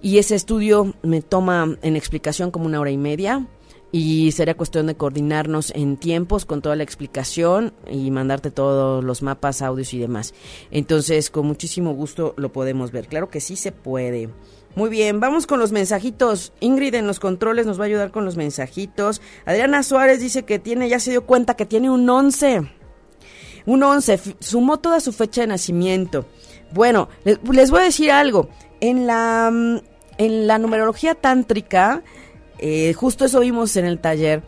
[0.00, 3.46] y ese estudio me toma en explicación como una hora y media
[3.90, 9.22] y sería cuestión de coordinarnos en tiempos con toda la explicación y mandarte todos los
[9.22, 10.34] mapas, audios y demás.
[10.70, 13.08] Entonces, con muchísimo gusto lo podemos ver.
[13.08, 14.28] Claro que sí se puede.
[14.74, 16.52] Muy bien, vamos con los mensajitos.
[16.60, 19.22] Ingrid en los controles nos va a ayudar con los mensajitos.
[19.46, 22.70] Adriana Suárez dice que tiene, ya se dio cuenta que tiene un 11.
[23.66, 26.26] Un 11, sumó toda su fecha de nacimiento.
[26.72, 28.50] Bueno, les voy a decir algo.
[28.80, 29.80] En la, mm,
[30.18, 32.02] en la numerología tántrica,
[32.58, 34.42] eh, justo eso vimos en el taller,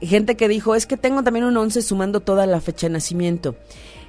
[0.00, 3.56] gente que dijo, es que tengo también un 11 sumando toda la fecha de nacimiento.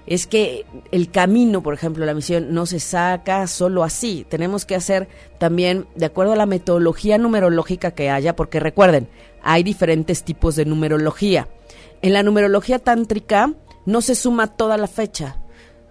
[0.08, 4.26] Es que el camino, por ejemplo, la misión no se saca solo así.
[4.28, 5.08] Tenemos que hacer
[5.38, 9.08] también de acuerdo a la metodología numerológica que haya, porque recuerden,
[9.44, 11.50] hay diferentes tipos de numerología.
[12.02, 13.54] En la numerología tántrica
[13.86, 15.38] no se suma toda la fecha,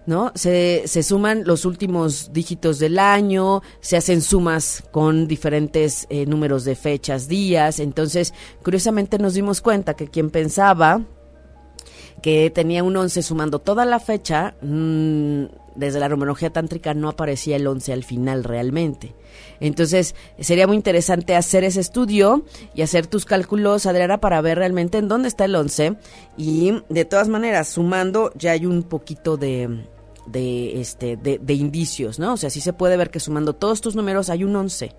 [0.05, 0.31] ¿no?
[0.35, 6.63] Se, se suman los últimos dígitos del año, se hacen sumas con diferentes eh, números
[6.63, 7.79] de fechas, días.
[7.79, 8.33] Entonces,
[8.63, 11.01] curiosamente nos dimos cuenta que quien pensaba
[12.21, 15.45] que tenía un 11 sumando toda la fecha, mm,
[15.75, 19.15] desde la numerología tántrica no aparecía el 11 al final realmente.
[19.59, 24.97] Entonces, sería muy interesante hacer ese estudio y hacer tus cálculos, Adriana, para ver realmente
[24.97, 25.97] en dónde está el 11.
[26.37, 29.85] Y de todas maneras, sumando, ya hay un poquito de,
[30.25, 32.33] de, este, de, de indicios, ¿no?
[32.33, 34.95] O sea, sí se puede ver que sumando todos tus números hay un 11.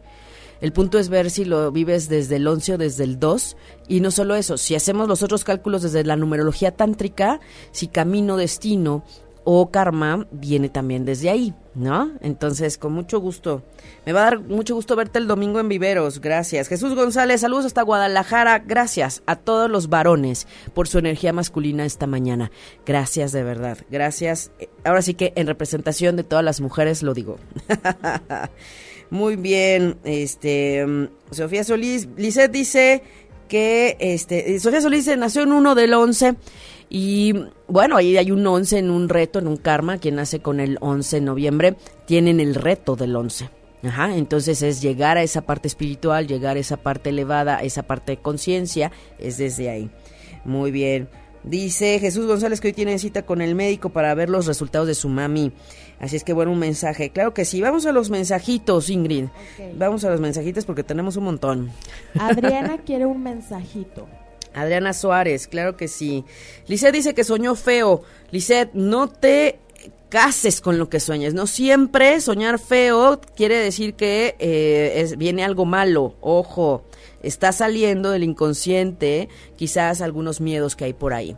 [0.63, 3.57] El punto es ver si lo vives desde el 11 o desde el 2.
[3.89, 7.41] Y no solo eso, si hacemos los otros cálculos desde la numerología tántrica,
[7.73, 9.03] si camino, destino
[9.45, 12.13] o karma viene también desde ahí, ¿no?
[12.21, 13.63] Entonces, con mucho gusto.
[14.07, 16.21] Me va a dar mucho gusto verte el domingo en Viveros.
[16.21, 16.69] Gracias.
[16.69, 18.61] Jesús González, saludos hasta Guadalajara.
[18.61, 22.51] Gracias a todos los varones por su energía masculina esta mañana.
[22.87, 23.79] Gracias de verdad.
[23.91, 24.53] Gracias.
[24.85, 27.39] Ahora sí que en representación de todas las mujeres lo digo.
[29.11, 30.87] Muy bien, este,
[31.33, 33.03] Sofía Solís, Lisette dice
[33.47, 36.37] que, este, Sofía Solís nació en uno del 11
[36.95, 37.33] y
[37.69, 40.77] bueno, ahí hay un 11 en un reto, en un karma, quien nace con el
[40.83, 43.49] 11 de noviembre, tienen el reto del 11.
[43.83, 47.85] Ajá, entonces es llegar a esa parte espiritual, llegar a esa parte elevada, a esa
[47.85, 49.91] parte de conciencia, es desde ahí.
[50.45, 51.09] Muy bien.
[51.45, 54.95] Dice Jesús González que hoy tiene cita con el médico para ver los resultados de
[54.95, 55.51] su mami.
[55.99, 57.09] Así es que bueno, un mensaje.
[57.09, 57.63] Claro que sí.
[57.63, 59.29] Vamos a los mensajitos, Ingrid.
[59.77, 61.71] Vamos a los mensajitos porque tenemos un montón.
[62.21, 64.07] Adriana quiere un mensajito.
[64.55, 66.25] Adriana Suárez, claro que sí.
[66.67, 68.03] Lisette dice que soñó feo.
[68.31, 69.59] Lisette, no te
[70.13, 71.33] cases con lo que sueñes.
[71.33, 76.17] No siempre soñar feo quiere decir que eh, es, viene algo malo.
[76.21, 76.85] Ojo,
[77.23, 81.35] está saliendo del inconsciente quizás algunos miedos que hay por ahí.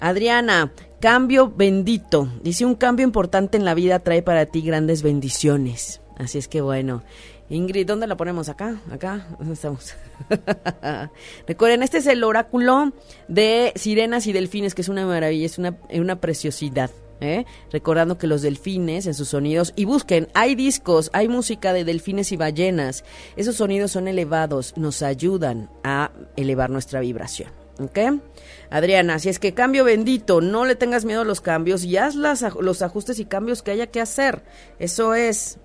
[0.00, 2.28] Adriana, cambio bendito.
[2.42, 6.00] Dice un cambio importante en la vida trae para ti grandes bendiciones.
[6.18, 7.04] Así es que bueno.
[7.48, 8.48] Ingrid, ¿dónde la ponemos?
[8.48, 8.80] ¿Acá?
[8.90, 9.26] ¿Acá?
[9.38, 9.94] ¿Dónde estamos?
[11.46, 12.92] Recuerden, este es el oráculo
[13.28, 16.90] de sirenas y delfines, que es una maravilla, es una, una preciosidad.
[17.20, 17.46] ¿eh?
[17.72, 22.32] recordando que los delfines en sus sonidos, y busquen, hay discos, hay música de delfines
[22.32, 23.04] y ballenas,
[23.36, 27.50] esos sonidos son elevados, nos ayudan a elevar nuestra vibración.
[27.78, 27.98] ¿Ok?
[28.70, 32.14] Adriana, si es que cambio bendito, no le tengas miedo a los cambios y haz
[32.14, 34.42] las, los ajustes y cambios que haya que hacer.
[34.78, 35.58] Eso es.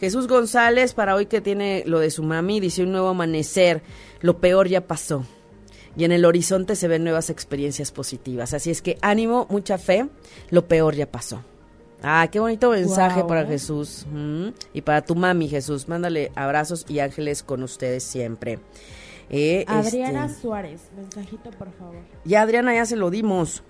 [0.00, 3.82] Jesús González, para hoy que tiene lo de su mami, dice un nuevo amanecer.
[4.20, 5.24] Lo peor ya pasó
[5.96, 8.54] y en el horizonte se ven nuevas experiencias positivas.
[8.54, 10.08] Así es que ánimo, mucha fe,
[10.50, 11.42] lo peor ya pasó.
[12.02, 14.06] Ah, qué bonito mensaje para Jesús.
[14.72, 15.88] Y para tu mami, Jesús.
[15.88, 18.58] Mándale abrazos y ángeles con ustedes siempre.
[19.28, 21.96] Eh, Adriana este, Suárez, mensajito, por favor.
[22.24, 23.62] Ya, Adriana, ya se lo dimos.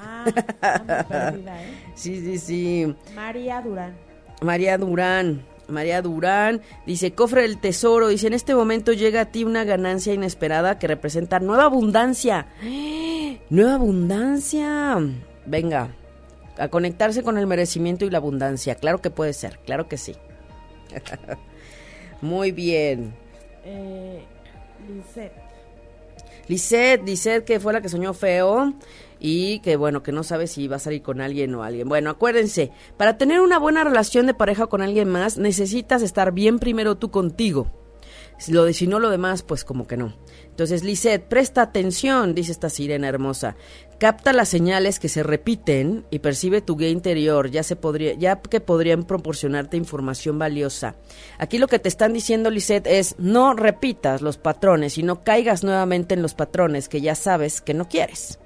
[0.00, 0.24] Ah,
[1.08, 1.92] perdida, ¿eh?
[1.96, 2.96] Sí, sí, sí.
[3.14, 3.96] María Durán.
[4.40, 5.44] María Durán.
[5.68, 10.14] María Durán dice, cofre del tesoro, dice, en este momento llega a ti una ganancia
[10.14, 12.46] inesperada que representa nueva abundancia.
[13.48, 14.98] Nueva abundancia.
[15.44, 15.90] Venga,
[16.58, 18.74] a conectarse con el merecimiento y la abundancia.
[18.74, 20.16] Claro que puede ser, claro que sí.
[22.20, 23.14] Muy bien.
[23.64, 24.22] Eh,
[24.88, 25.32] Lisette.
[26.48, 28.74] Lisette, Lisette, que fue la que soñó feo
[29.26, 31.88] y que bueno, que no sabe si va a salir con alguien o alguien.
[31.88, 36.60] Bueno, acuérdense, para tener una buena relación de pareja con alguien más, necesitas estar bien
[36.60, 37.72] primero tú contigo.
[38.38, 40.14] Si, lo de, si no lo demás, pues como que no.
[40.44, 43.56] Entonces, Lisette, presta atención, dice esta sirena hermosa.
[43.98, 48.40] Capta las señales que se repiten y percibe tu guía interior, ya, se podría, ya
[48.40, 50.94] que podrían proporcionarte información valiosa.
[51.38, 55.64] Aquí lo que te están diciendo, Lisette, es no repitas los patrones y no caigas
[55.64, 58.38] nuevamente en los patrones que ya sabes que no quieres.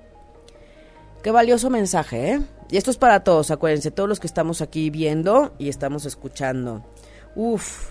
[1.23, 2.41] Qué valioso mensaje, ¿eh?
[2.71, 6.85] Y esto es para todos, acuérdense, todos los que estamos aquí viendo y estamos escuchando.
[7.35, 7.91] Uf.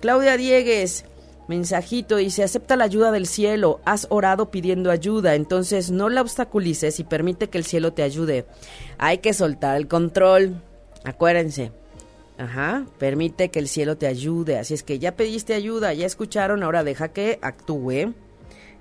[0.00, 1.04] Claudia Diegues,
[1.48, 6.98] mensajito, dice, acepta la ayuda del cielo, has orado pidiendo ayuda, entonces no la obstaculices
[6.98, 8.46] y permite que el cielo te ayude.
[8.96, 10.62] Hay que soltar el control,
[11.04, 11.72] acuérdense.
[12.38, 16.62] Ajá, permite que el cielo te ayude, así es que ya pediste ayuda, ya escucharon,
[16.62, 18.14] ahora deja que actúe.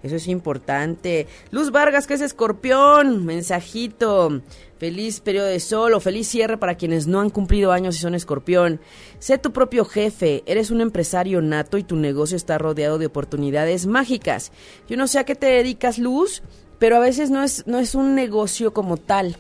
[0.04, 1.28] Eso es importante.
[1.52, 3.26] Luz Vargas, que es escorpión.
[3.26, 4.42] Mensajito.
[4.78, 8.16] Feliz periodo de sol o feliz cierre para quienes no han cumplido años y son
[8.16, 8.80] escorpión.
[9.20, 10.42] Sé tu propio jefe.
[10.48, 14.52] Eres un empresario nato y tu negocio está rodeado de oportunidades mágicas.
[14.90, 16.42] Yo no sé a qué te dedicas, Luz,
[16.80, 19.38] pero a veces no es, no es un negocio como tal.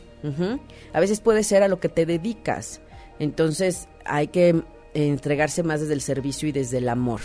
[0.94, 2.82] A veces puede ser a lo que te dedicas.
[3.18, 4.62] Entonces hay que
[4.94, 7.22] entregarse más desde el servicio y desde el amor.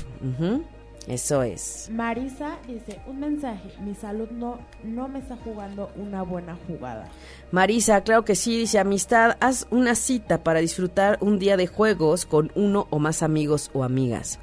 [1.07, 1.88] Eso es.
[1.92, 7.09] Marisa dice, un mensaje, mi salud no, no me está jugando una buena jugada.
[7.52, 12.26] Marisa, claro que sí, dice, amistad, haz una cita para disfrutar un día de juegos
[12.26, 14.40] con uno o más amigos o amigas.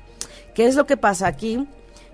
[0.53, 1.67] ¿Qué es lo que pasa aquí?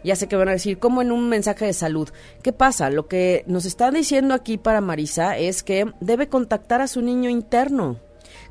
[0.03, 2.09] Ya sé que van a decir, como en un mensaje de salud.
[2.41, 2.89] ¿Qué pasa?
[2.89, 7.29] Lo que nos está diciendo aquí para Marisa es que debe contactar a su niño
[7.29, 7.99] interno.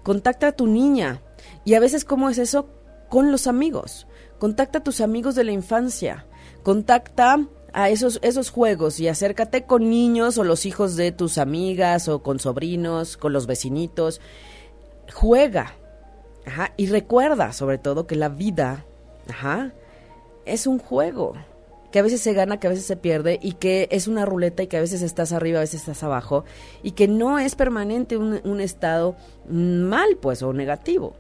[0.05, 1.23] Contacta a tu niña.
[1.65, 2.69] Y a veces, ¿cómo es eso?
[3.09, 4.08] Con los amigos
[4.39, 6.27] Contacta a tus amigos de la infancia.
[6.63, 12.09] Contacta a esos, esos juegos y acércate con niños o los hijos de tus amigas
[12.09, 14.21] o con sobrinos, con los vecinitos.
[15.13, 15.75] Juega.
[16.47, 16.73] Ajá.
[16.77, 18.85] Y recuerda, sobre todo, que la vida
[19.29, 19.73] ajá,
[20.45, 21.35] es un juego.
[21.93, 24.63] Que a veces se gana, que a veces se pierde y que es una ruleta
[24.63, 26.45] y que a veces estás arriba, a veces estás abajo
[26.83, 29.17] y que no es permanente un, un estado
[29.49, 31.15] mal, pues, o negativo.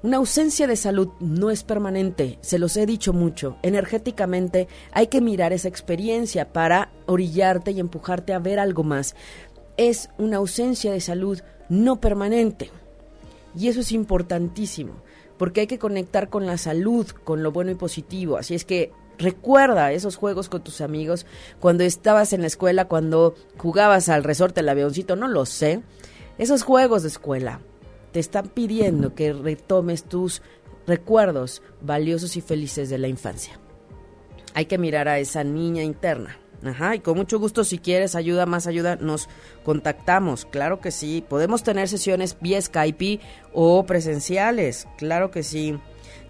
[0.00, 3.56] Una ausencia de salud no es permanente, se los he dicho mucho.
[3.62, 9.16] Energéticamente hay que mirar esa experiencia para orillarte y empujarte a ver algo más.
[9.76, 12.70] Es una ausencia de salud no permanente.
[13.56, 15.02] Y eso es importantísimo,
[15.36, 18.36] porque hay que conectar con la salud, con lo bueno y positivo.
[18.36, 21.26] Así es que recuerda esos juegos con tus amigos
[21.58, 25.82] cuando estabas en la escuela, cuando jugabas al resorte del avioncito, no lo sé.
[26.38, 27.62] Esos juegos de escuela,
[28.12, 30.42] te están pidiendo que retomes tus
[30.86, 33.58] recuerdos valiosos y felices de la infancia.
[34.54, 36.38] Hay que mirar a esa niña interna.
[36.64, 39.28] Ajá, y con mucho gusto si quieres ayuda, más ayuda, nos
[39.64, 40.44] contactamos.
[40.44, 41.24] Claro que sí.
[41.28, 43.20] Podemos tener sesiones vía Skype
[43.52, 44.88] o presenciales.
[44.96, 45.78] Claro que sí.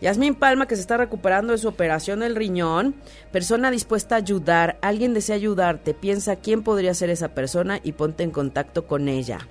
[0.00, 2.94] Yasmín Palma, que se está recuperando de su operación del riñón,
[3.32, 8.22] persona dispuesta a ayudar, alguien desea ayudarte, piensa quién podría ser esa persona y ponte
[8.22, 9.48] en contacto con ella.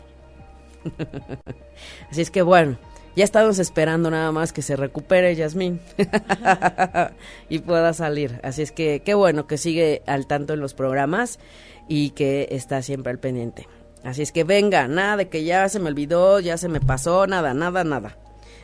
[2.11, 2.78] Así es que bueno,
[3.15, 5.80] ya estamos esperando nada más que se recupere Yasmín
[7.49, 8.39] y pueda salir.
[8.43, 11.39] Así es que qué bueno que sigue al tanto en los programas
[11.88, 13.67] y que está siempre al pendiente.
[14.03, 17.28] Así es que venga, nada de que ya se me olvidó, ya se me pasó,
[17.28, 18.17] nada, nada, nada.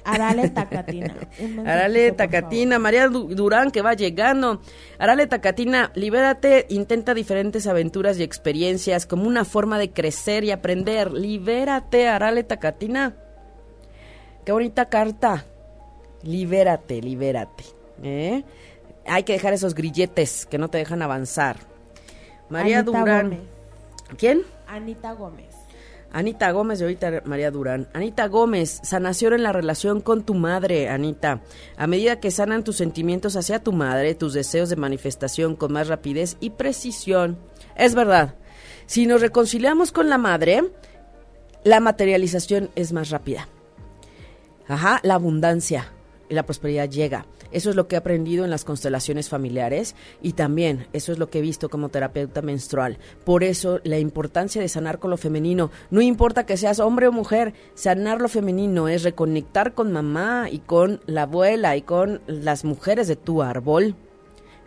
[0.06, 1.16] Arale Tacatina.
[1.66, 4.62] Arale Tacatina, María Du- Durán que va llegando.
[5.00, 11.12] Arale Tacatina, libérate, intenta diferentes aventuras y experiencias como una forma de crecer y aprender.
[11.12, 13.16] Libérate, Arale Tacatina.
[14.46, 15.46] Qué bonita carta.
[16.24, 17.64] Libérate, libérate.
[18.04, 18.44] ¿eh?
[19.06, 21.58] Hay que dejar esos grilletes que no te dejan avanzar.
[22.50, 23.30] María Anita Durán.
[23.30, 23.40] Gómez.
[24.18, 24.42] ¿Quién?
[24.68, 25.53] Anita Gómez.
[26.14, 27.90] Anita Gómez y ahorita María Durán.
[27.94, 31.42] Anita Gómez, sanación en la relación con tu madre, Anita.
[31.76, 35.88] A medida que sanan tus sentimientos hacia tu madre, tus deseos de manifestación con más
[35.88, 37.40] rapidez y precisión.
[37.76, 38.36] Es verdad,
[38.86, 40.64] si nos reconciliamos con la madre,
[41.64, 43.48] la materialización es más rápida.
[44.68, 45.92] Ajá, la abundancia
[46.30, 47.26] y la prosperidad llega.
[47.54, 51.30] Eso es lo que he aprendido en las constelaciones familiares y también eso es lo
[51.30, 52.98] que he visto como terapeuta menstrual.
[53.24, 55.72] Por eso la importancia de sanar con lo femenino.
[55.92, 60.60] No importa que seas hombre o mujer, sanar lo femenino es reconectar con mamá y
[60.60, 63.96] con la abuela y con las mujeres de tu árbol.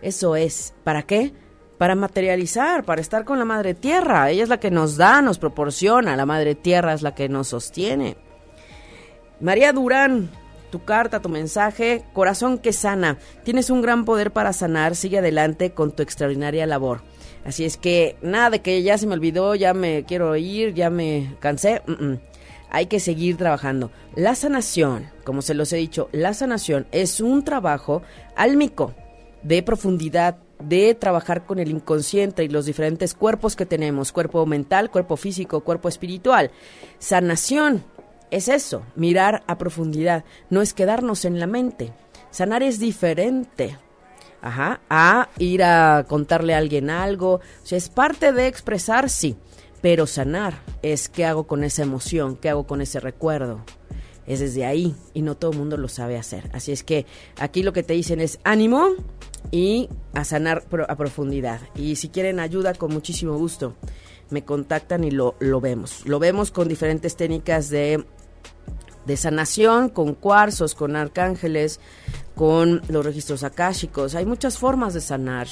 [0.00, 0.72] Eso es.
[0.84, 1.32] ¿Para qué?
[1.78, 4.30] Para materializar, para estar con la madre tierra.
[4.30, 6.16] Ella es la que nos da, nos proporciona.
[6.16, 8.16] La madre tierra es la que nos sostiene.
[9.40, 10.30] María Durán,
[10.70, 13.18] tu carta, tu mensaje, corazón que sana.
[13.44, 17.02] Tienes un gran poder para sanar, sigue adelante con tu extraordinaria labor.
[17.44, 20.90] Así es que nada de que ya se me olvidó, ya me quiero ir, ya
[20.90, 21.82] me cansé.
[22.70, 23.92] Hay que seguir trabajando.
[24.16, 28.02] La sanación, como se los he dicho, la sanación es un trabajo
[28.34, 28.94] álmico,
[29.42, 34.90] de profundidad, de trabajar con el inconsciente y los diferentes cuerpos que tenemos, cuerpo mental,
[34.90, 36.50] cuerpo físico, cuerpo espiritual.
[36.98, 37.84] Sanación
[38.30, 41.92] es eso, mirar a profundidad, no es quedarnos en la mente.
[42.30, 43.78] Sanar es diferente.
[44.42, 49.36] Ajá, a ir a contarle a alguien algo, o sea, es parte de expresar, sí,
[49.80, 53.64] pero sanar es qué hago con esa emoción, qué hago con ese recuerdo.
[54.26, 56.50] Es desde ahí y no todo el mundo lo sabe hacer.
[56.52, 57.06] Así es que
[57.38, 58.90] aquí lo que te dicen es ánimo
[59.50, 61.60] y a sanar a profundidad.
[61.76, 63.74] Y si quieren ayuda, con muchísimo gusto,
[64.30, 66.04] me contactan y lo, lo vemos.
[66.06, 68.04] Lo vemos con diferentes técnicas de
[69.06, 71.80] de sanación, con cuarzos, con arcángeles,
[72.34, 74.14] con los registros akáshicos.
[74.14, 75.46] Hay muchas formas de sanar.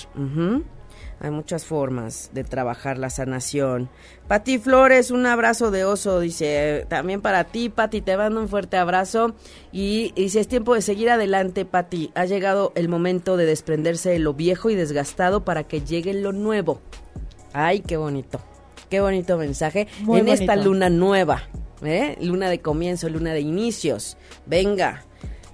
[1.20, 3.88] Hay muchas formas de trabajar la sanación.
[4.28, 8.76] Pati Flores, un abrazo de oso, dice, también para ti, Pati, te mando un fuerte
[8.76, 9.34] abrazo.
[9.72, 12.10] Y dice, es tiempo de seguir adelante, Pati.
[12.14, 16.32] Ha llegado el momento de desprenderse de lo viejo y desgastado para que llegue lo
[16.32, 16.80] nuevo.
[17.52, 18.40] Ay, qué bonito.
[18.90, 19.88] Qué bonito mensaje.
[20.00, 21.44] Muy en esta luna nueva,
[21.86, 22.16] ¿eh?
[22.20, 24.16] Luna de comienzo, luna de inicios.
[24.46, 25.04] Venga,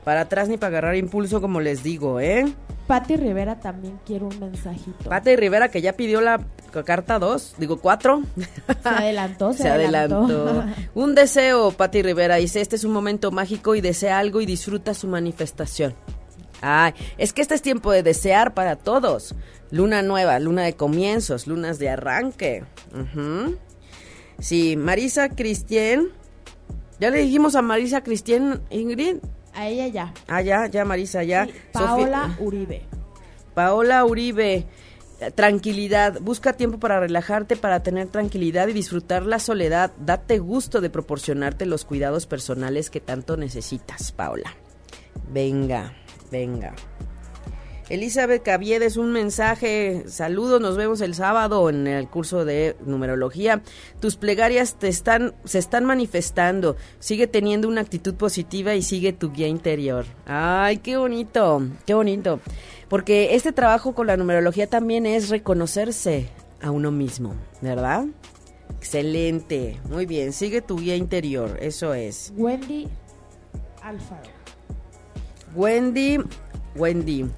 [0.05, 2.53] para atrás ni para agarrar impulso, como les digo, ¿eh?
[2.87, 5.09] Patti Rivera también quiere un mensajito.
[5.09, 6.45] Pate Rivera, que ya pidió la
[6.85, 8.23] carta 2, digo 4.
[8.83, 10.65] Se adelantó, se, Se adelantó.
[10.95, 14.95] Un deseo, Pati Rivera, dice, este es un momento mágico y desea algo y disfruta
[14.95, 15.95] su manifestación.
[16.63, 19.35] Ay, es que este es tiempo de desear para todos.
[19.71, 22.65] Luna nueva, luna de comienzos, lunas de arranque.
[24.41, 26.09] Sí, Marisa Cristian.
[27.01, 29.17] Ya le dijimos a Marisa Cristian, Ingrid.
[29.55, 30.15] A ella ya.
[30.29, 31.47] Ah, ya, ya, Marisa, ya.
[31.47, 32.83] Sí, Sofía- Paola Uribe.
[33.55, 34.67] Paola Uribe,
[35.35, 39.93] tranquilidad, busca tiempo para relajarte, para tener tranquilidad y disfrutar la soledad.
[39.99, 44.55] Date gusto de proporcionarte los cuidados personales que tanto necesitas, Paola.
[45.33, 45.93] Venga,
[46.31, 46.75] venga.
[47.91, 50.05] Elizabeth Caviedes, un mensaje.
[50.07, 53.63] Saludos, nos vemos el sábado en el curso de numerología.
[53.99, 56.77] Tus plegarias te están, se están manifestando.
[57.01, 60.07] Sigue teniendo una actitud positiva y sigue tu guía interior.
[60.25, 62.39] Ay, qué bonito, qué bonito.
[62.89, 66.29] Porque este trabajo con la numerología también es reconocerse
[66.63, 68.07] a uno mismo, ¿verdad?
[68.77, 70.33] Excelente, muy bien.
[70.33, 72.33] Sigue tu guía interior, eso es.
[72.37, 72.89] Wendy
[73.83, 74.31] Alfaro.
[75.57, 76.19] Wendy,
[76.77, 77.29] Wendy.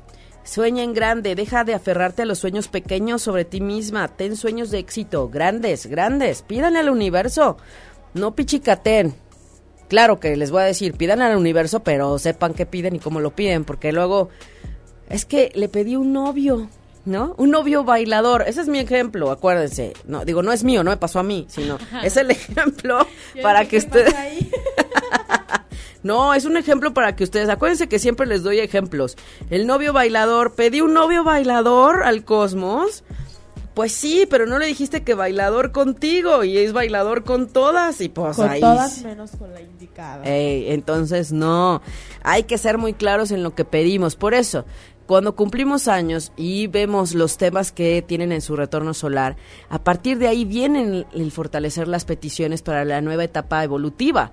[0.45, 4.71] Sueña en grande, deja de aferrarte a los sueños pequeños sobre ti misma, ten sueños
[4.71, 7.57] de éxito, grandes, grandes, pídanle al universo,
[8.15, 9.15] no pichicaten.
[9.89, 13.21] Claro que les voy a decir, pidan al universo, pero sepan qué piden y cómo
[13.21, 14.31] lo piden, porque luego
[15.09, 16.69] es que le pedí un novio,
[17.05, 17.35] ¿no?
[17.37, 19.93] Un novio bailador, ese es mi ejemplo, acuérdense.
[20.07, 23.07] No, digo, no es mío, no me pasó a mí, sino es el ejemplo
[23.43, 24.15] para que ustedes
[26.03, 29.17] no, es un ejemplo para que ustedes, acuérdense que siempre les doy ejemplos.
[29.51, 33.05] El novio bailador, pedí un novio bailador al cosmos.
[33.75, 38.11] Pues sí, pero no le dijiste que bailador contigo y es bailador con todas y
[38.11, 38.61] pues Con ahí.
[38.61, 40.25] todas menos con la indicada.
[40.25, 41.81] Ey, entonces no,
[42.23, 44.15] hay que ser muy claros en lo que pedimos.
[44.15, 44.67] Por eso,
[45.07, 49.37] cuando cumplimos años y vemos los temas que tienen en su retorno solar,
[49.71, 54.33] a partir de ahí vienen el fortalecer las peticiones para la nueva etapa evolutiva.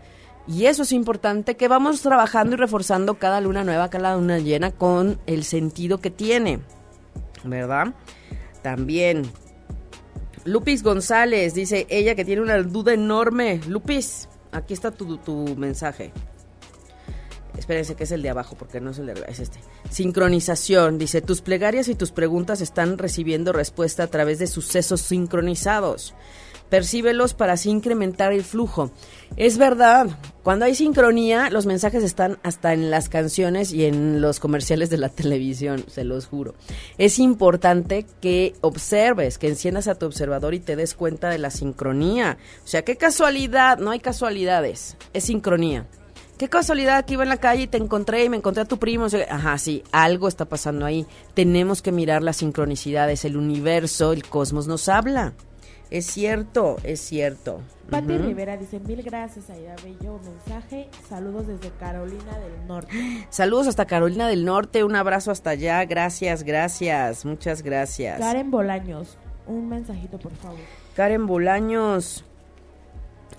[0.50, 4.72] Y eso es importante que vamos trabajando y reforzando cada luna nueva, cada luna llena
[4.72, 6.60] con el sentido que tiene.
[7.44, 7.94] ¿Verdad?
[8.64, 9.30] También.
[10.46, 13.62] Lupis González dice ella que tiene una duda enorme.
[13.68, 16.12] Lupis, aquí está tu, mensaje.
[17.56, 19.60] Espérense que es el de abajo porque no es el de arriba, es este.
[19.92, 20.98] Sincronización.
[20.98, 26.16] Dice, tus plegarias y tus preguntas están recibiendo respuesta a través de sucesos sincronizados.
[26.70, 28.92] Percíbelos para así incrementar el flujo.
[29.38, 30.08] Es verdad,
[30.44, 34.98] cuando hay sincronía, los mensajes están hasta en las canciones y en los comerciales de
[34.98, 36.56] la televisión, se los juro.
[36.98, 41.50] Es importante que observes, que enciendas a tu observador y te des cuenta de la
[41.50, 42.38] sincronía.
[42.64, 45.88] O sea, qué casualidad, no hay casualidades, es sincronía.
[46.40, 48.78] Qué casualidad que iba en la calle y te encontré y me encontré a tu
[48.78, 49.08] primo.
[49.30, 51.06] Ajá, sí, algo está pasando ahí.
[51.34, 53.26] Tenemos que mirar las sincronicidades.
[53.26, 55.34] El universo, el cosmos nos habla.
[55.90, 57.62] Es cierto, es cierto.
[57.90, 63.26] Pati Rivera dice, mil gracias, Aida Bello, mensaje, saludos desde Carolina del Norte.
[63.30, 68.20] Saludos hasta Carolina del Norte, un abrazo hasta allá, gracias, gracias, muchas gracias.
[68.20, 69.18] Karen Bolaños,
[69.48, 70.60] un mensajito por favor.
[70.96, 72.24] Karen Bolaños,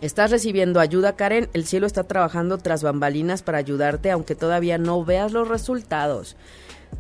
[0.00, 1.50] Estás recibiendo ayuda, Karen.
[1.52, 6.36] El cielo está trabajando tras bambalinas para ayudarte, aunque todavía no veas los resultados.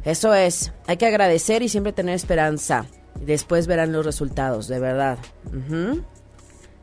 [0.04, 2.84] Eso es, hay que agradecer y siempre tener esperanza.
[3.20, 5.18] Después verán los resultados, de verdad.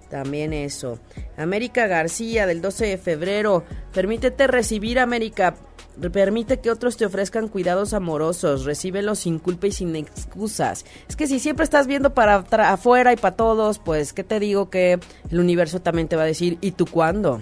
[0.10, 1.00] También eso.
[1.36, 3.64] América García, del 12 de febrero.
[3.94, 5.56] Permítete recibir, América.
[6.14, 8.66] Permite que otros te ofrezcan cuidados amorosos.
[8.66, 10.86] Recíbelos sin culpa y sin excusas.
[11.10, 14.70] Es que si siempre estás viendo para afuera y para todos, pues, ¿qué te digo?
[14.70, 17.42] Que el universo también te va a decir, ¿y tú cuándo?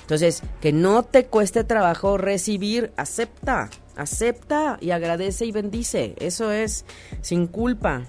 [0.00, 6.14] Entonces, que no te cueste trabajo recibir, acepta, acepta y agradece y bendice.
[6.18, 6.84] Eso es
[7.20, 8.02] sin culpa.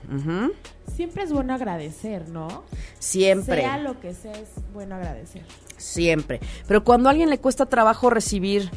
[0.95, 2.63] Siempre es bueno agradecer, ¿no?
[2.99, 3.61] Siempre.
[3.61, 5.43] Sea lo que sea, es bueno agradecer.
[5.77, 6.39] Siempre.
[6.67, 8.69] Pero cuando a alguien le cuesta trabajo recibir,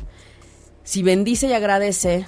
[0.82, 2.26] si bendice y agradece,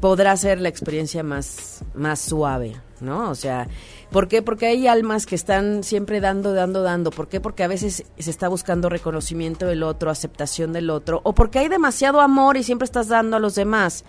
[0.00, 3.30] podrá ser la experiencia más, más suave, ¿no?
[3.30, 3.68] O sea,
[4.14, 4.42] ¿por qué?
[4.42, 7.10] Porque hay almas que están siempre dando, dando, dando.
[7.10, 7.40] ¿Por qué?
[7.40, 11.68] Porque a veces se está buscando reconocimiento del otro, aceptación del otro, o porque hay
[11.68, 14.04] demasiado amor y siempre estás dando a los demás.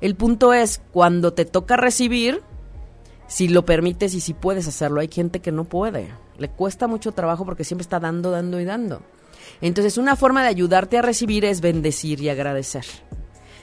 [0.00, 2.40] El punto es, cuando te toca recibir,
[3.26, 6.08] si lo permites y si puedes hacerlo, hay gente que no puede.
[6.38, 9.02] Le cuesta mucho trabajo porque siempre está dando, dando y dando.
[9.60, 12.86] Entonces, una forma de ayudarte a recibir es bendecir y agradecer.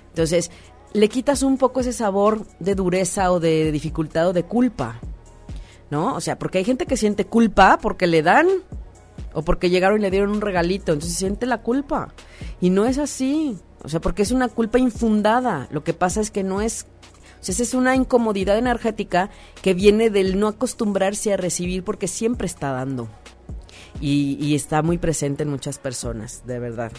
[0.10, 0.52] Entonces,
[0.94, 5.02] le quitas un poco ese sabor de dureza o de dificultad o de culpa.
[5.90, 6.16] ¿No?
[6.16, 8.48] O sea, porque hay gente que siente culpa porque le dan
[9.34, 12.14] o porque llegaron y le dieron un regalito, entonces siente la culpa.
[12.60, 13.58] Y no es así.
[13.84, 15.68] O sea, porque es una culpa infundada.
[15.72, 16.88] Lo que pasa es que no es
[17.40, 19.30] o sea, esa es una incomodidad energética
[19.62, 23.08] que viene del no acostumbrarse a recibir porque siempre está dando
[24.00, 26.92] y, está muy presente en muchas personas, de verdad.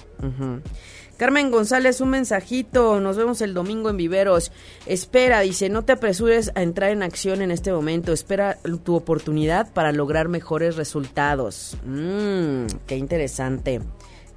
[1.19, 3.01] Carmen González, un mensajito.
[3.01, 4.53] Nos vemos el domingo en Viveros.
[4.87, 8.13] Espera, dice, no te apresures a entrar en acción en este momento.
[8.13, 11.77] Espera tu oportunidad para lograr mejores resultados.
[11.85, 13.81] Mmm, qué interesante.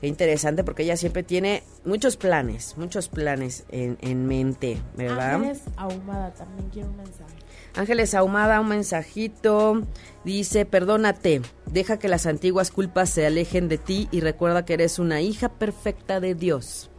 [0.01, 5.35] Qué interesante porque ella siempre tiene muchos planes, muchos planes en, en mente, ¿verdad?
[5.35, 7.35] Ángeles Ahumada también quiere un mensaje.
[7.75, 9.83] Ángeles Ahumada, un mensajito.
[10.25, 14.97] Dice, perdónate, deja que las antiguas culpas se alejen de ti y recuerda que eres
[14.97, 16.89] una hija perfecta de Dios.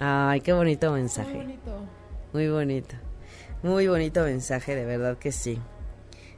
[0.00, 1.34] Ay, qué bonito mensaje.
[1.34, 1.86] Muy bonito.
[2.32, 2.96] Muy bonito.
[3.62, 5.60] Muy bonito mensaje, de verdad que sí.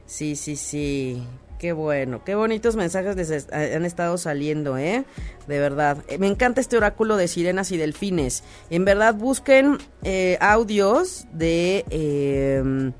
[0.05, 1.23] Sí, sí, sí.
[1.61, 5.03] Qué bueno, qué bonitos mensajes les han estado saliendo, ¿eh?
[5.45, 5.99] De verdad.
[6.07, 8.43] Eh, me encanta este oráculo de sirenas y delfines.
[8.71, 11.85] En verdad, busquen eh, audios de...
[11.91, 12.91] Eh,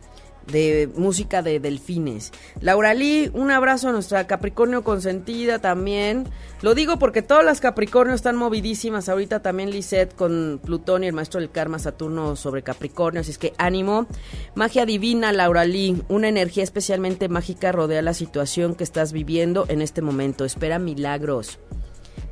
[0.48, 2.32] de música de delfines.
[2.60, 6.28] Laura Lee, un abrazo a nuestra Capricornio consentida también.
[6.62, 9.10] Lo digo porque todas las Capricornio están movidísimas.
[9.10, 13.22] Ahorita también Lisette con Plutón y el maestro del karma Saturno sobre Capricornio.
[13.22, 14.08] Así es que ánimo.
[14.56, 16.04] Magia divina, Laura Lee.
[16.10, 20.46] Una energía especialmente mágica rodea la situación que estás viviendo en este momento.
[20.46, 21.60] Espera milagros.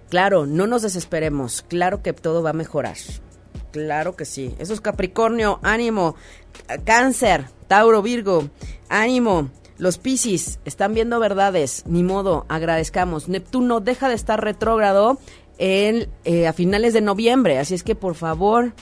[0.09, 1.63] Claro, no nos desesperemos.
[1.67, 2.97] Claro que todo va a mejorar.
[3.71, 4.55] Claro que sí.
[4.59, 6.15] Eso es Capricornio, ánimo.
[6.85, 8.49] Cáncer, Tauro, Virgo,
[8.89, 9.49] ánimo.
[9.77, 13.29] Los Piscis están viendo verdades, ni modo, agradezcamos.
[13.29, 15.19] Neptuno deja de estar retrógrado
[15.57, 18.73] en, eh, a finales de noviembre, así es que por favor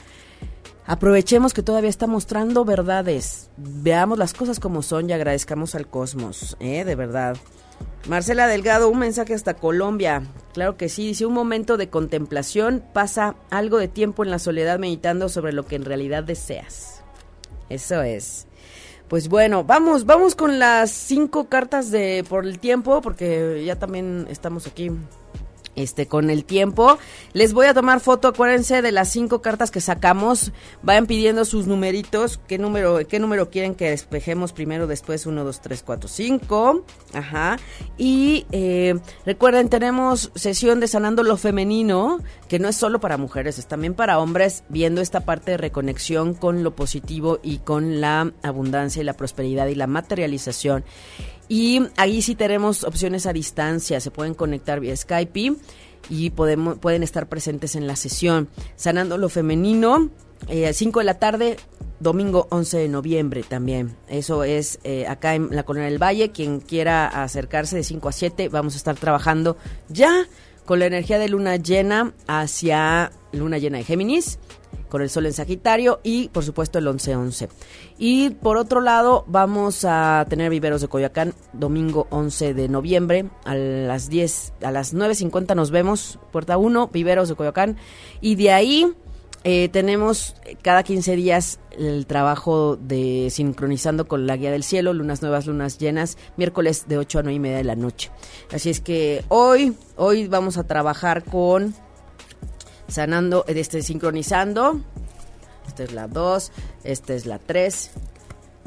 [0.88, 3.51] aprovechemos que todavía está mostrando verdades.
[3.57, 6.83] Veamos las cosas como son y agradezcamos al cosmos, ¿eh?
[6.83, 7.38] de verdad.
[8.07, 10.23] Marcela Delgado, un mensaje hasta Colombia.
[10.53, 14.80] Claro que sí, dice un momento de contemplación, pasa algo de tiempo en la soledad
[14.80, 17.03] meditando sobre lo que en realidad deseas.
[17.69, 18.47] Eso es.
[19.07, 24.28] Pues bueno, vamos, vamos con las cinco cartas de por el tiempo, porque ya también
[24.30, 24.91] estamos aquí
[25.78, 26.97] este, con el tiempo.
[27.34, 30.51] Les voy a tomar foto, acuérdense de las cinco cartas que sacamos.
[30.82, 32.39] Vayan pidiendo sus numeritos.
[32.47, 35.25] ¿Qué número, qué número quieren que despejemos primero, después?
[35.25, 36.84] Uno, dos, tres, cuatro, cinco.
[37.13, 37.57] Ajá.
[37.97, 42.19] Y eh, recuerden, tenemos sesión de Sanando lo Femenino,
[42.49, 46.34] que no es solo para mujeres, es también para hombres, viendo esta parte de reconexión
[46.34, 50.84] con lo positivo y con la abundancia y la prosperidad y la materialización.
[51.50, 55.56] Y ahí sí tenemos opciones a distancia, se pueden conectar vía Skype
[56.10, 58.50] y podemos, pueden estar presentes en la sesión.
[58.76, 60.10] Sanando lo femenino,
[60.48, 61.58] eh, 5 de la tarde,
[62.00, 63.95] domingo 11 de noviembre también.
[64.08, 66.32] Eso es eh, acá en la Colonia del Valle.
[66.32, 69.58] Quien quiera acercarse de 5 a 7, vamos a estar trabajando
[69.89, 70.28] ya
[70.66, 74.38] con la energía de luna llena hacia luna llena de Géminis
[74.89, 77.49] con el sol en Sagitario y por supuesto el 11-11.
[77.97, 83.55] Y por otro lado vamos a tener viveros de Coyoacán domingo 11 de noviembre a
[83.55, 87.78] las 10, a las 9.50 nos vemos, puerta 1, viveros de Coyoacán
[88.22, 88.93] y de ahí...
[89.43, 95.22] Eh, tenemos cada 15 días el trabajo de sincronizando con la guía del cielo, lunas
[95.22, 98.11] nuevas, lunas llenas, miércoles de 8 a 9 y media de la noche.
[98.51, 101.74] Así es que hoy, hoy vamos a trabajar con
[102.88, 104.81] sanando, este, sincronizando.
[105.67, 106.51] Esta es la 2,
[106.83, 107.91] esta es la 3.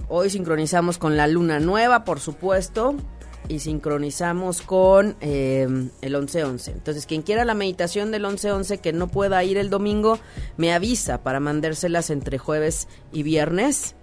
[0.09, 2.97] Hoy sincronizamos con la luna nueva, por supuesto,
[3.49, 5.67] y sincronizamos con eh,
[6.03, 6.73] el 11-11.
[6.73, 10.19] Entonces, quien quiera la meditación del 11-11 que no pueda ir el domingo,
[10.57, 13.95] me avisa para mandárselas entre jueves y viernes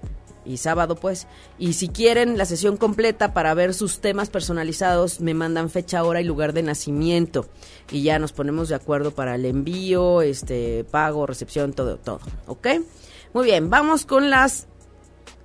[0.48, 1.28] y sábado pues.
[1.58, 6.22] Y si quieren la sesión completa para ver sus temas personalizados, me mandan fecha, hora
[6.22, 7.48] y lugar de nacimiento
[7.92, 12.68] y ya nos ponemos de acuerdo para el envío, este pago, recepción, todo, todo, ¿ok?
[13.34, 14.68] Muy bien, vamos con las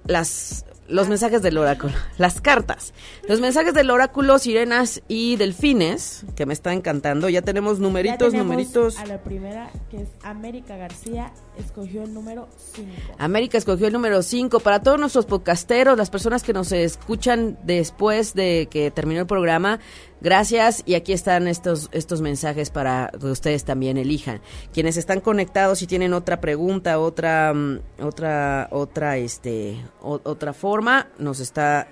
[0.05, 2.92] las los mensajes del oráculo, las cartas.
[3.26, 7.28] Los mensajes del oráculo, sirenas y delfines, que me está encantando.
[7.28, 8.98] Ya tenemos numeritos, Ya tenemos numeritos.
[8.98, 12.90] A la primera, que es América García, escogió el número 5.
[13.18, 14.61] América escogió el número 5.
[14.61, 19.80] Para todos nuestros podcasteros, las personas que nos escuchan después de que terminó el programa,
[20.20, 20.82] gracias.
[20.86, 24.40] Y aquí están estos, estos mensajes para que ustedes también elijan.
[24.72, 31.40] Quienes están conectados y tienen otra pregunta, otra, mm, otra, otra, este, otra forma, nos
[31.40, 31.88] está,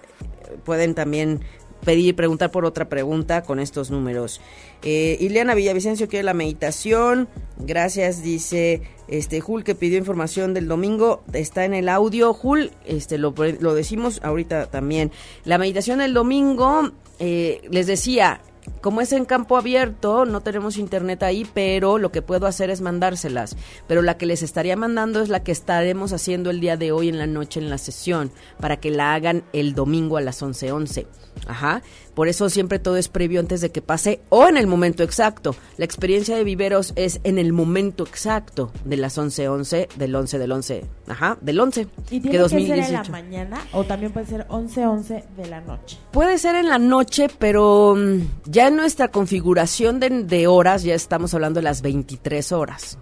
[0.65, 1.41] pueden también
[1.85, 4.41] pedir, preguntar por otra pregunta con estos números.
[4.83, 7.29] Eh, Ileana Villavicencio quiere la meditación.
[7.59, 11.23] Gracias, dice este Jul que pidió información del domingo.
[11.33, 12.33] Está en el audio.
[12.33, 15.11] Jul, este lo, lo decimos ahorita también.
[15.45, 18.41] La meditación del domingo, eh, les decía,
[18.81, 22.81] como es en campo abierto, no tenemos internet ahí, pero lo que puedo hacer es
[22.81, 23.57] mandárselas.
[23.87, 27.09] Pero la que les estaría mandando es la que estaremos haciendo el día de hoy
[27.09, 31.07] en la noche en la sesión, para que la hagan el domingo a las 11:11.
[31.47, 31.83] Ajá.
[32.21, 35.57] Por eso siempre todo es previo antes de que pase o en el momento exacto.
[35.79, 40.53] La experiencia de viveros es en el momento exacto de las 11:11, del 11 del
[40.53, 40.85] 11.
[41.09, 41.89] Ajá, del 11.
[42.11, 43.11] ¿Y que tiene que ser en la 2018.
[43.11, 45.97] mañana o también puede ser 11-11 de la noche?
[46.11, 50.95] Puede ser en la noche, pero mm, ya en nuestra configuración de, de horas ya
[50.95, 52.99] estamos hablando de las 23 horas.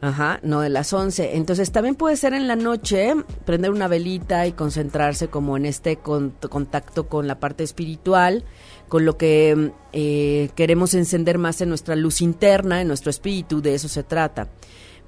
[0.00, 1.36] Ajá, no de las 11.
[1.36, 5.96] Entonces también puede ser en la noche, prender una velita y concentrarse como en este
[5.96, 8.44] con- contacto con la parte espiritual,
[8.88, 13.74] con lo que eh, queremos encender más en nuestra luz interna, en nuestro espíritu, de
[13.74, 14.46] eso se trata.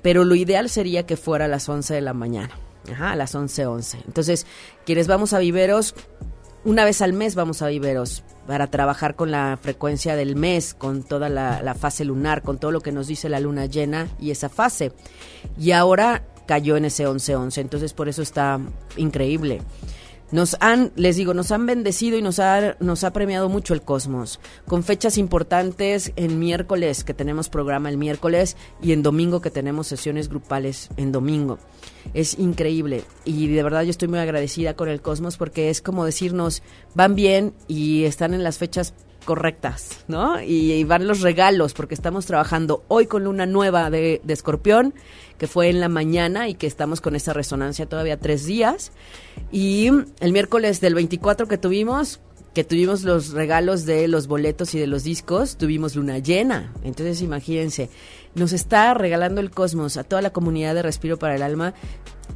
[0.02, 2.50] Pero lo ideal sería que fuera a las 11 de la mañana.
[2.90, 3.98] Ajá, a las 11, 11.
[4.06, 4.44] Entonces,
[4.86, 5.94] quienes vamos a viveros,
[6.64, 11.04] una vez al mes vamos a Viveros para trabajar con la frecuencia del mes, con
[11.04, 14.48] toda la, fase lunar, con todo lo que nos dice la luna llena y esa
[14.48, 14.90] fase.
[15.56, 18.58] Y ahora cayó en ese 11-11, entonces por eso está
[18.96, 19.62] increíble.
[20.32, 23.82] Nos han, les digo, nos han bendecido y nos ha, nos ha premiado mucho el
[23.82, 29.50] cosmos, con fechas importantes en miércoles, que tenemos programa el miércoles, y en domingo, que
[29.50, 31.58] tenemos sesiones grupales en domingo.
[32.14, 36.04] Es increíble y de verdad yo estoy muy agradecida con el cosmos porque es como
[36.04, 36.62] decirnos,
[36.94, 38.94] van bien y están en las fechas
[39.30, 40.42] correctas, ¿no?
[40.42, 44.92] Y, van los regalos porque estamos trabajando hoy con luna nueva de, de escorpión,
[45.38, 48.90] que fue en la mañana y que estamos con esa resonancia todavía tres días.
[49.52, 52.18] Y el miércoles del 24 que tuvimos,
[52.54, 56.72] que tuvimos los regalos de los boletos y de los discos, tuvimos luna llena.
[56.82, 57.88] Entonces imagínense,
[58.34, 61.72] nos está regalando el cosmos a toda la comunidad de Respiro para el Alma,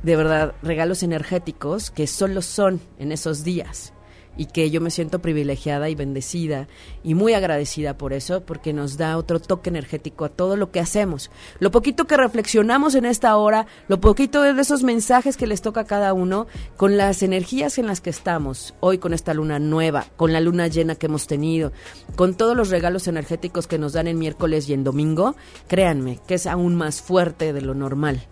[0.05, 3.93] de verdad, regalos energéticos que solo son en esos días.
[4.37, 6.69] Y que yo me siento privilegiada y bendecida
[7.03, 10.81] y muy agradecida por eso, porque nos da otro toque energético a todo lo que
[10.81, 11.31] hacemos.
[11.61, 15.83] Lo poquito que reflexionamos en esta hora, lo poquito de esos mensajes que les toca
[15.83, 20.07] a cada uno, con las energías en las que estamos, hoy con esta luna nueva,
[20.17, 21.73] con la luna llena que hemos tenido,
[22.17, 25.37] con todos los regalos energéticos que nos dan en miércoles y en domingo,
[25.69, 28.23] créanme que es aún más fuerte de lo normal.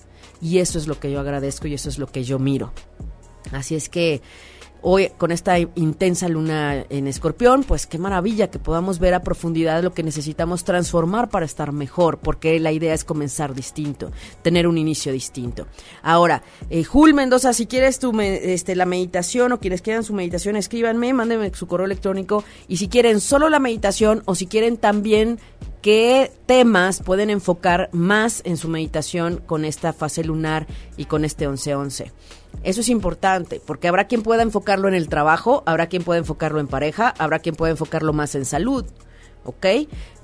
[0.40, 2.72] Y eso es lo que yo agradezco y eso es lo que yo miro.
[3.52, 4.22] Así es que
[4.82, 9.82] hoy con esta intensa luna en escorpión, pues qué maravilla que podamos ver a profundidad
[9.82, 14.10] lo que necesitamos transformar para estar mejor, porque la idea es comenzar distinto,
[14.42, 15.66] tener un inicio distinto.
[16.02, 20.56] Ahora, eh, Jul Mendoza, si quieres tu este, la meditación o quienes quieran su meditación,
[20.56, 25.38] escríbanme, mándenme su correo electrónico y si quieren solo la meditación o si quieren también
[25.80, 30.66] qué temas pueden enfocar más en su meditación con esta fase lunar
[30.96, 32.12] y con este 11-11.
[32.62, 36.60] Eso es importante, porque habrá quien pueda enfocarlo en el trabajo, habrá quien pueda enfocarlo
[36.60, 38.84] en pareja, habrá quien pueda enfocarlo más en salud,
[39.44, 39.66] ¿ok?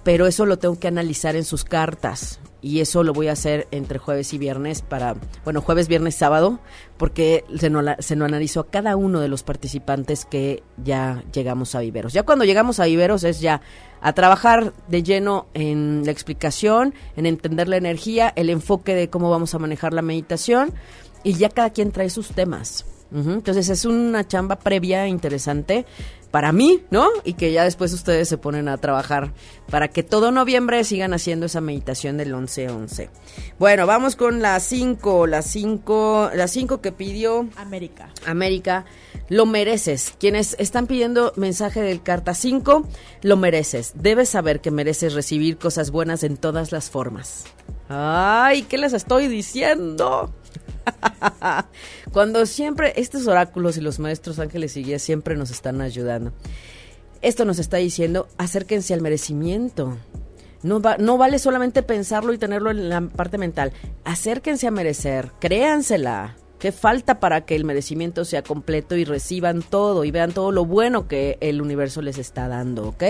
[0.05, 3.69] Pero eso lo tengo que analizar en sus cartas y eso lo voy a hacer
[3.71, 6.59] entre jueves y viernes para, bueno, jueves, viernes, sábado,
[6.97, 11.75] porque se nos, se nos analizó a cada uno de los participantes que ya llegamos
[11.75, 12.13] a Viveros.
[12.13, 13.61] Ya cuando llegamos a Viveros es ya
[14.01, 19.31] a trabajar de lleno en la explicación, en entender la energía, el enfoque de cómo
[19.31, 20.73] vamos a manejar la meditación
[21.23, 22.85] y ya cada quien trae sus temas.
[23.11, 25.87] Entonces es una chamba previa interesante
[26.31, 27.09] para mí, ¿no?
[27.25, 29.33] Y que ya después ustedes se ponen a trabajar
[29.71, 33.09] para que todo noviembre sigan haciendo esa meditación del 11-11.
[33.59, 38.11] Bueno, vamos con la 5, la 5, la 5 que pidió América.
[38.27, 38.85] América,
[39.31, 40.13] lo mereces.
[40.19, 42.87] Quienes están pidiendo mensaje del carta 5,
[43.23, 43.93] lo mereces.
[43.95, 47.45] Debes saber que mereces recibir cosas buenas en todas las formas.
[47.89, 50.31] Ay, ¿qué les estoy diciendo?
[52.13, 56.33] Cuando siempre estos oráculos y los maestros ángeles y guías siempre nos están ayudando.
[57.21, 59.97] Esto nos está diciendo, acérquense al merecimiento.
[60.63, 63.73] No, no vale solamente pensarlo y tenerlo en la parte mental.
[64.05, 66.37] Acérquense a merecer, créansela.
[66.59, 70.65] ¿Qué falta para que el merecimiento sea completo y reciban todo y vean todo lo
[70.65, 73.05] bueno que el universo les está dando, ¿ok?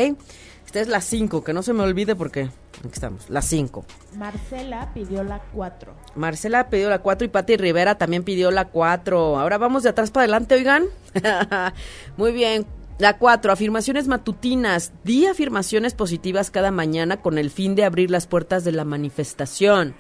[0.69, 3.87] Esta es la 5, que no se me olvide porque aquí estamos, la 5.
[4.19, 5.95] Marcela pidió la 4.
[6.15, 9.39] Marcela pidió la 4 y Patti Rivera también pidió la 4.
[9.39, 10.85] Ahora vamos de atrás para adelante, oigan.
[12.19, 12.67] Muy bien.
[12.99, 14.93] La 4, afirmaciones matutinas.
[15.05, 19.95] Di afirmaciones positivas cada mañana con el fin de abrir las puertas de la manifestación.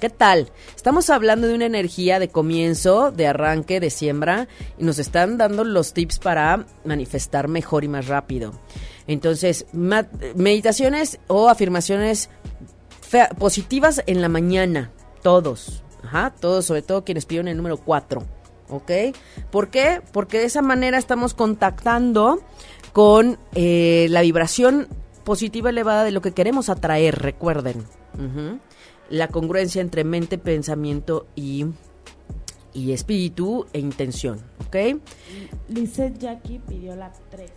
[0.00, 0.50] ¿Qué tal?
[0.74, 4.46] Estamos hablando de una energía de comienzo, de arranque, de siembra,
[4.78, 8.52] y nos están dando los tips para manifestar mejor y más rápido.
[9.06, 12.28] Entonces, meditaciones o afirmaciones
[13.38, 14.90] positivas en la mañana,
[15.22, 18.22] todos, ajá, todos, sobre todo quienes piden el número 4,
[18.68, 18.90] ¿ok?
[19.50, 20.02] ¿Por qué?
[20.12, 22.40] Porque de esa manera estamos contactando
[22.92, 24.88] con eh, la vibración
[25.24, 27.84] positiva elevada de lo que queremos atraer, recuerden.
[29.10, 31.66] La congruencia entre mente, pensamiento y,
[32.72, 35.00] y espíritu e intención, ¿ok?
[35.68, 37.50] Lizeth Jackie pidió la 3.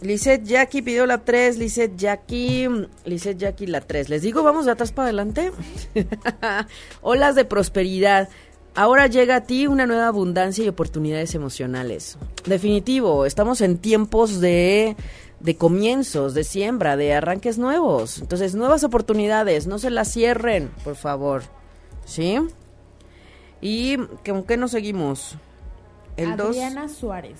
[0.00, 2.68] Lisette Jackie pidió la 3, Lisette Jackie,
[3.04, 4.08] Lisette Jackie la 3.
[4.08, 5.50] Les digo, vamos de atrás para adelante.
[7.02, 8.28] Olas de prosperidad.
[8.76, 12.16] Ahora llega a ti una nueva abundancia y oportunidades emocionales.
[12.46, 14.94] Definitivo, estamos en tiempos de,
[15.40, 18.18] de comienzos, de siembra, de arranques nuevos.
[18.18, 21.42] Entonces, nuevas oportunidades, no se las cierren, por favor.
[22.04, 22.38] ¿Sí?
[23.60, 25.36] ¿Y con qué nos seguimos?
[26.16, 27.38] El Adriana Suárez,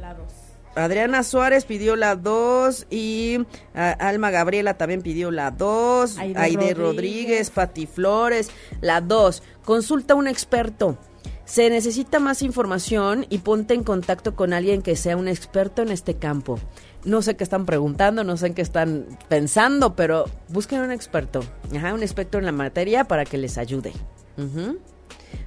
[0.00, 0.26] la 2.
[0.74, 6.18] Adriana Suárez pidió la 2 y Alma Gabriela también pidió la 2.
[6.18, 9.42] Aide, Rodríguez, Pati Flores, la 2.
[9.64, 10.96] Consulta a un experto.
[11.44, 15.90] Se necesita más información y ponte en contacto con alguien que sea un experto en
[15.90, 16.58] este campo.
[17.04, 21.40] No sé qué están preguntando, no sé en qué están pensando, pero busquen un experto,
[21.70, 23.92] un experto en la materia para que les ayude.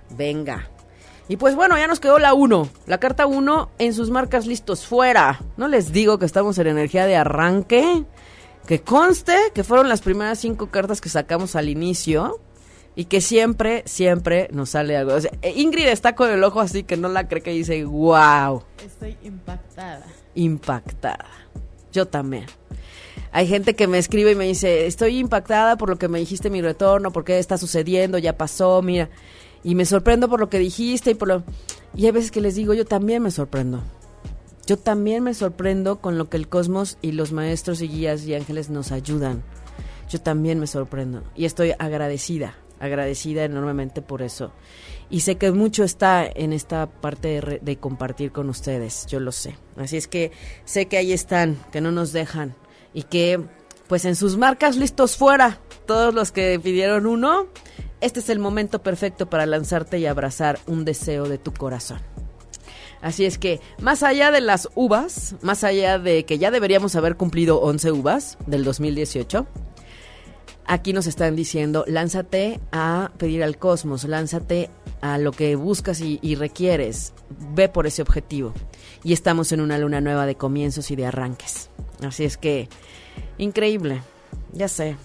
[0.10, 0.70] Venga.
[1.28, 2.70] Y pues bueno, ya nos quedó la 1.
[2.86, 5.42] La carta 1 en sus marcas listos fuera.
[5.58, 8.04] No les digo que estamos en energía de arranque.
[8.68, 12.40] Que conste que fueron las primeras cinco cartas que sacamos al inicio.
[12.96, 15.18] Y que siempre, siempre nos sale algo.
[15.44, 18.64] Ingrid está con el ojo así que no la cree que dice, wow.
[18.86, 20.06] Estoy impactada.
[20.36, 21.26] Impactada.
[21.92, 22.46] Yo también.
[23.32, 26.50] Hay gente que me escribe y me dice, estoy impactada por lo que me dijiste
[26.50, 29.10] mi retorno, por qué está sucediendo, ya pasó, mira
[29.66, 31.44] y me sorprendo por lo que dijiste y por lo...
[31.96, 33.82] Y hay veces que les digo, yo también me sorprendo.
[34.68, 38.36] Yo también me sorprendo con lo que el cosmos y los maestros y guías y
[38.36, 39.42] ángeles nos ayudan.
[40.08, 44.52] Yo también me sorprendo y estoy agradecida agradecida enormemente por eso.
[45.10, 49.58] Y sé que mucho está en esta parte de, compartir con ustedes, yo lo sé.
[49.78, 50.32] Así es que
[50.66, 52.56] sé que ahí están, que no nos dejan
[52.94, 53.40] y que
[53.88, 57.48] pues en sus marcas listos fuera, todos los que pidieron uno,
[58.02, 62.00] este es el momento perfecto para lanzarte y abrazar un deseo de tu corazón.
[63.02, 67.18] Así es que, más allá de las uvas, más allá de que ya deberíamos haber
[67.18, 69.46] cumplido 11 uvas del 2018,
[70.68, 74.70] aquí nos están diciendo, lánzate a pedir al cosmos, lánzate
[75.02, 77.14] a lo que buscas y, requieres,
[77.54, 78.54] ve por ese objetivo.
[79.04, 81.70] Y estamos en una luna nueva de comienzos y de arranques.
[82.04, 82.70] Así es que,
[83.38, 84.02] increíble,
[84.52, 84.98] ya sé.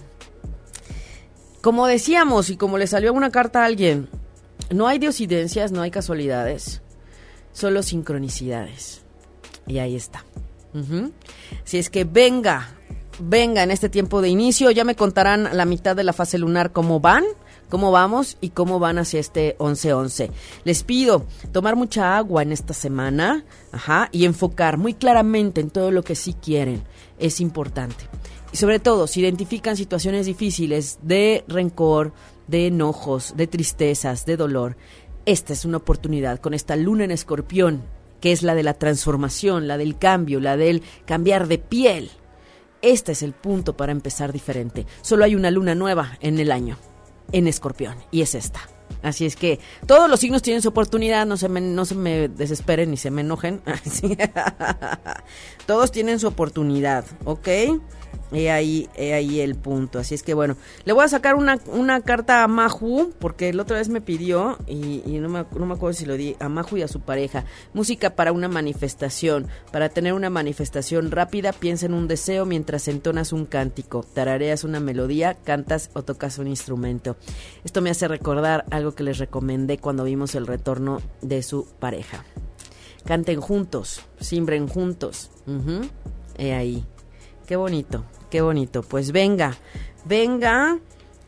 [1.61, 4.09] Como decíamos y como le salió una carta a alguien,
[4.71, 6.81] no hay diosidencias, no hay casualidades,
[7.53, 9.03] solo sincronicidades.
[9.67, 10.25] Y ahí está.
[11.63, 12.75] Si es que venga,
[13.21, 16.71] venga en este tiempo de inicio, ya me contarán la mitad de la fase lunar
[16.71, 17.23] cómo van,
[17.69, 20.29] cómo vamos y cómo van hacia este 11-11.
[20.63, 25.91] Les pido tomar mucha agua en esta semana, ajá, y enfocar muy claramente en todo
[25.91, 26.83] lo que sí quieren.
[27.17, 28.05] Es importante.
[28.51, 32.11] Y sobre todo, si identifican situaciones difíciles de rencor,
[32.47, 34.75] de enojos, de tristezas, de dolor,
[35.25, 37.83] esta es una oportunidad con esta luna en escorpión,
[38.19, 42.11] que es la de la transformación, la del cambio, la del cambiar de piel.
[42.81, 44.85] Este es el punto para empezar diferente.
[45.01, 46.77] Solo hay una luna nueva en el año,
[47.31, 48.61] en escorpión, y es esta.
[49.03, 52.27] Así es que todos los signos tienen su oportunidad, no se me, no se me
[52.27, 53.61] desesperen ni se me enojen.
[55.65, 57.47] Todos tienen su oportunidad, ¿ok?
[58.31, 59.99] He ahí, he ahí el punto.
[59.99, 60.55] Así es que bueno,
[60.85, 64.57] le voy a sacar una, una carta a Maju, porque la otra vez me pidió,
[64.67, 67.45] y, no, me, no me acuerdo si lo di, a Maju y a su pareja,
[67.73, 69.47] música para una manifestación.
[69.71, 74.79] Para tener una manifestación rápida, piensa en un deseo mientras entonas un cántico, tarareas una
[74.79, 77.17] melodía, cantas o tocas un instrumento.
[77.63, 82.23] Esto me hace recordar algo que les recomendé cuando vimos el retorno de su pareja.
[83.05, 85.31] Canten juntos, simbren juntos.
[86.37, 86.85] He ahí.
[87.47, 88.81] Qué bonito, qué bonito.
[88.81, 89.55] Pues venga,
[90.05, 90.79] venga.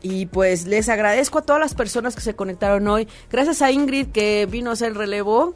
[0.06, 3.08] Y pues les agradezco a todas las personas que se conectaron hoy.
[3.30, 5.54] Gracias a Ingrid que vino a hacer el relevo.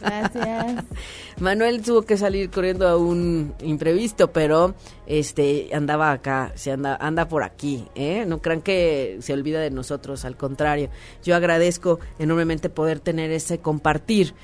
[0.00, 0.84] Gracias.
[1.40, 4.74] Manuel tuvo que salir corriendo a un imprevisto, pero
[5.06, 8.26] este andaba acá, se anda, anda por aquí, ¿eh?
[8.26, 10.90] No crean que se olvida de nosotros, al contrario.
[11.24, 14.34] Yo agradezco enormemente poder tener ese compartir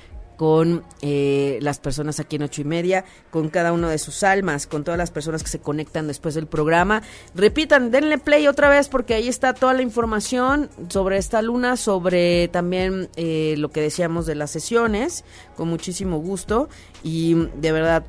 [0.41, 4.65] con eh, las personas aquí en ocho y media, con cada uno de sus almas,
[4.65, 7.03] con todas las personas que se conectan después del programa.
[7.35, 12.47] Repitan, denle play otra vez porque ahí está toda la información sobre esta luna, sobre
[12.47, 15.25] también eh, lo que decíamos de las sesiones,
[15.55, 16.69] con muchísimo gusto
[17.03, 18.03] y de verdad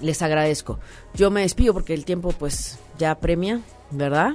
[0.00, 0.80] les agradezco.
[1.14, 3.60] Yo me despido porque el tiempo pues ya premia,
[3.92, 4.32] ¿verdad?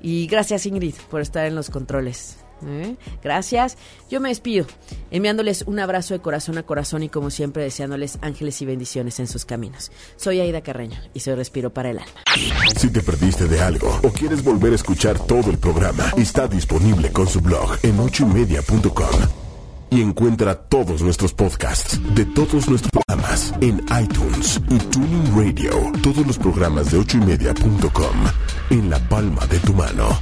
[0.00, 2.37] Y gracias Ingrid por estar en los controles.
[2.66, 2.96] ¿Eh?
[3.22, 3.76] Gracias.
[4.10, 4.66] Yo me despido
[5.10, 9.26] enviándoles un abrazo de corazón a corazón y como siempre deseándoles ángeles y bendiciones en
[9.26, 9.90] sus caminos.
[10.16, 12.12] Soy Aida Carreño y soy Respiro para el Alma.
[12.76, 17.10] Si te perdiste de algo o quieres volver a escuchar todo el programa, está disponible
[17.12, 19.48] con su blog en ochoymedia.com.
[19.90, 25.92] Y encuentra todos nuestros podcasts de todos nuestros programas en iTunes y Tuning Radio.
[26.02, 28.16] Todos los programas de ochoymedia.com
[28.70, 30.18] en la palma de tu mano.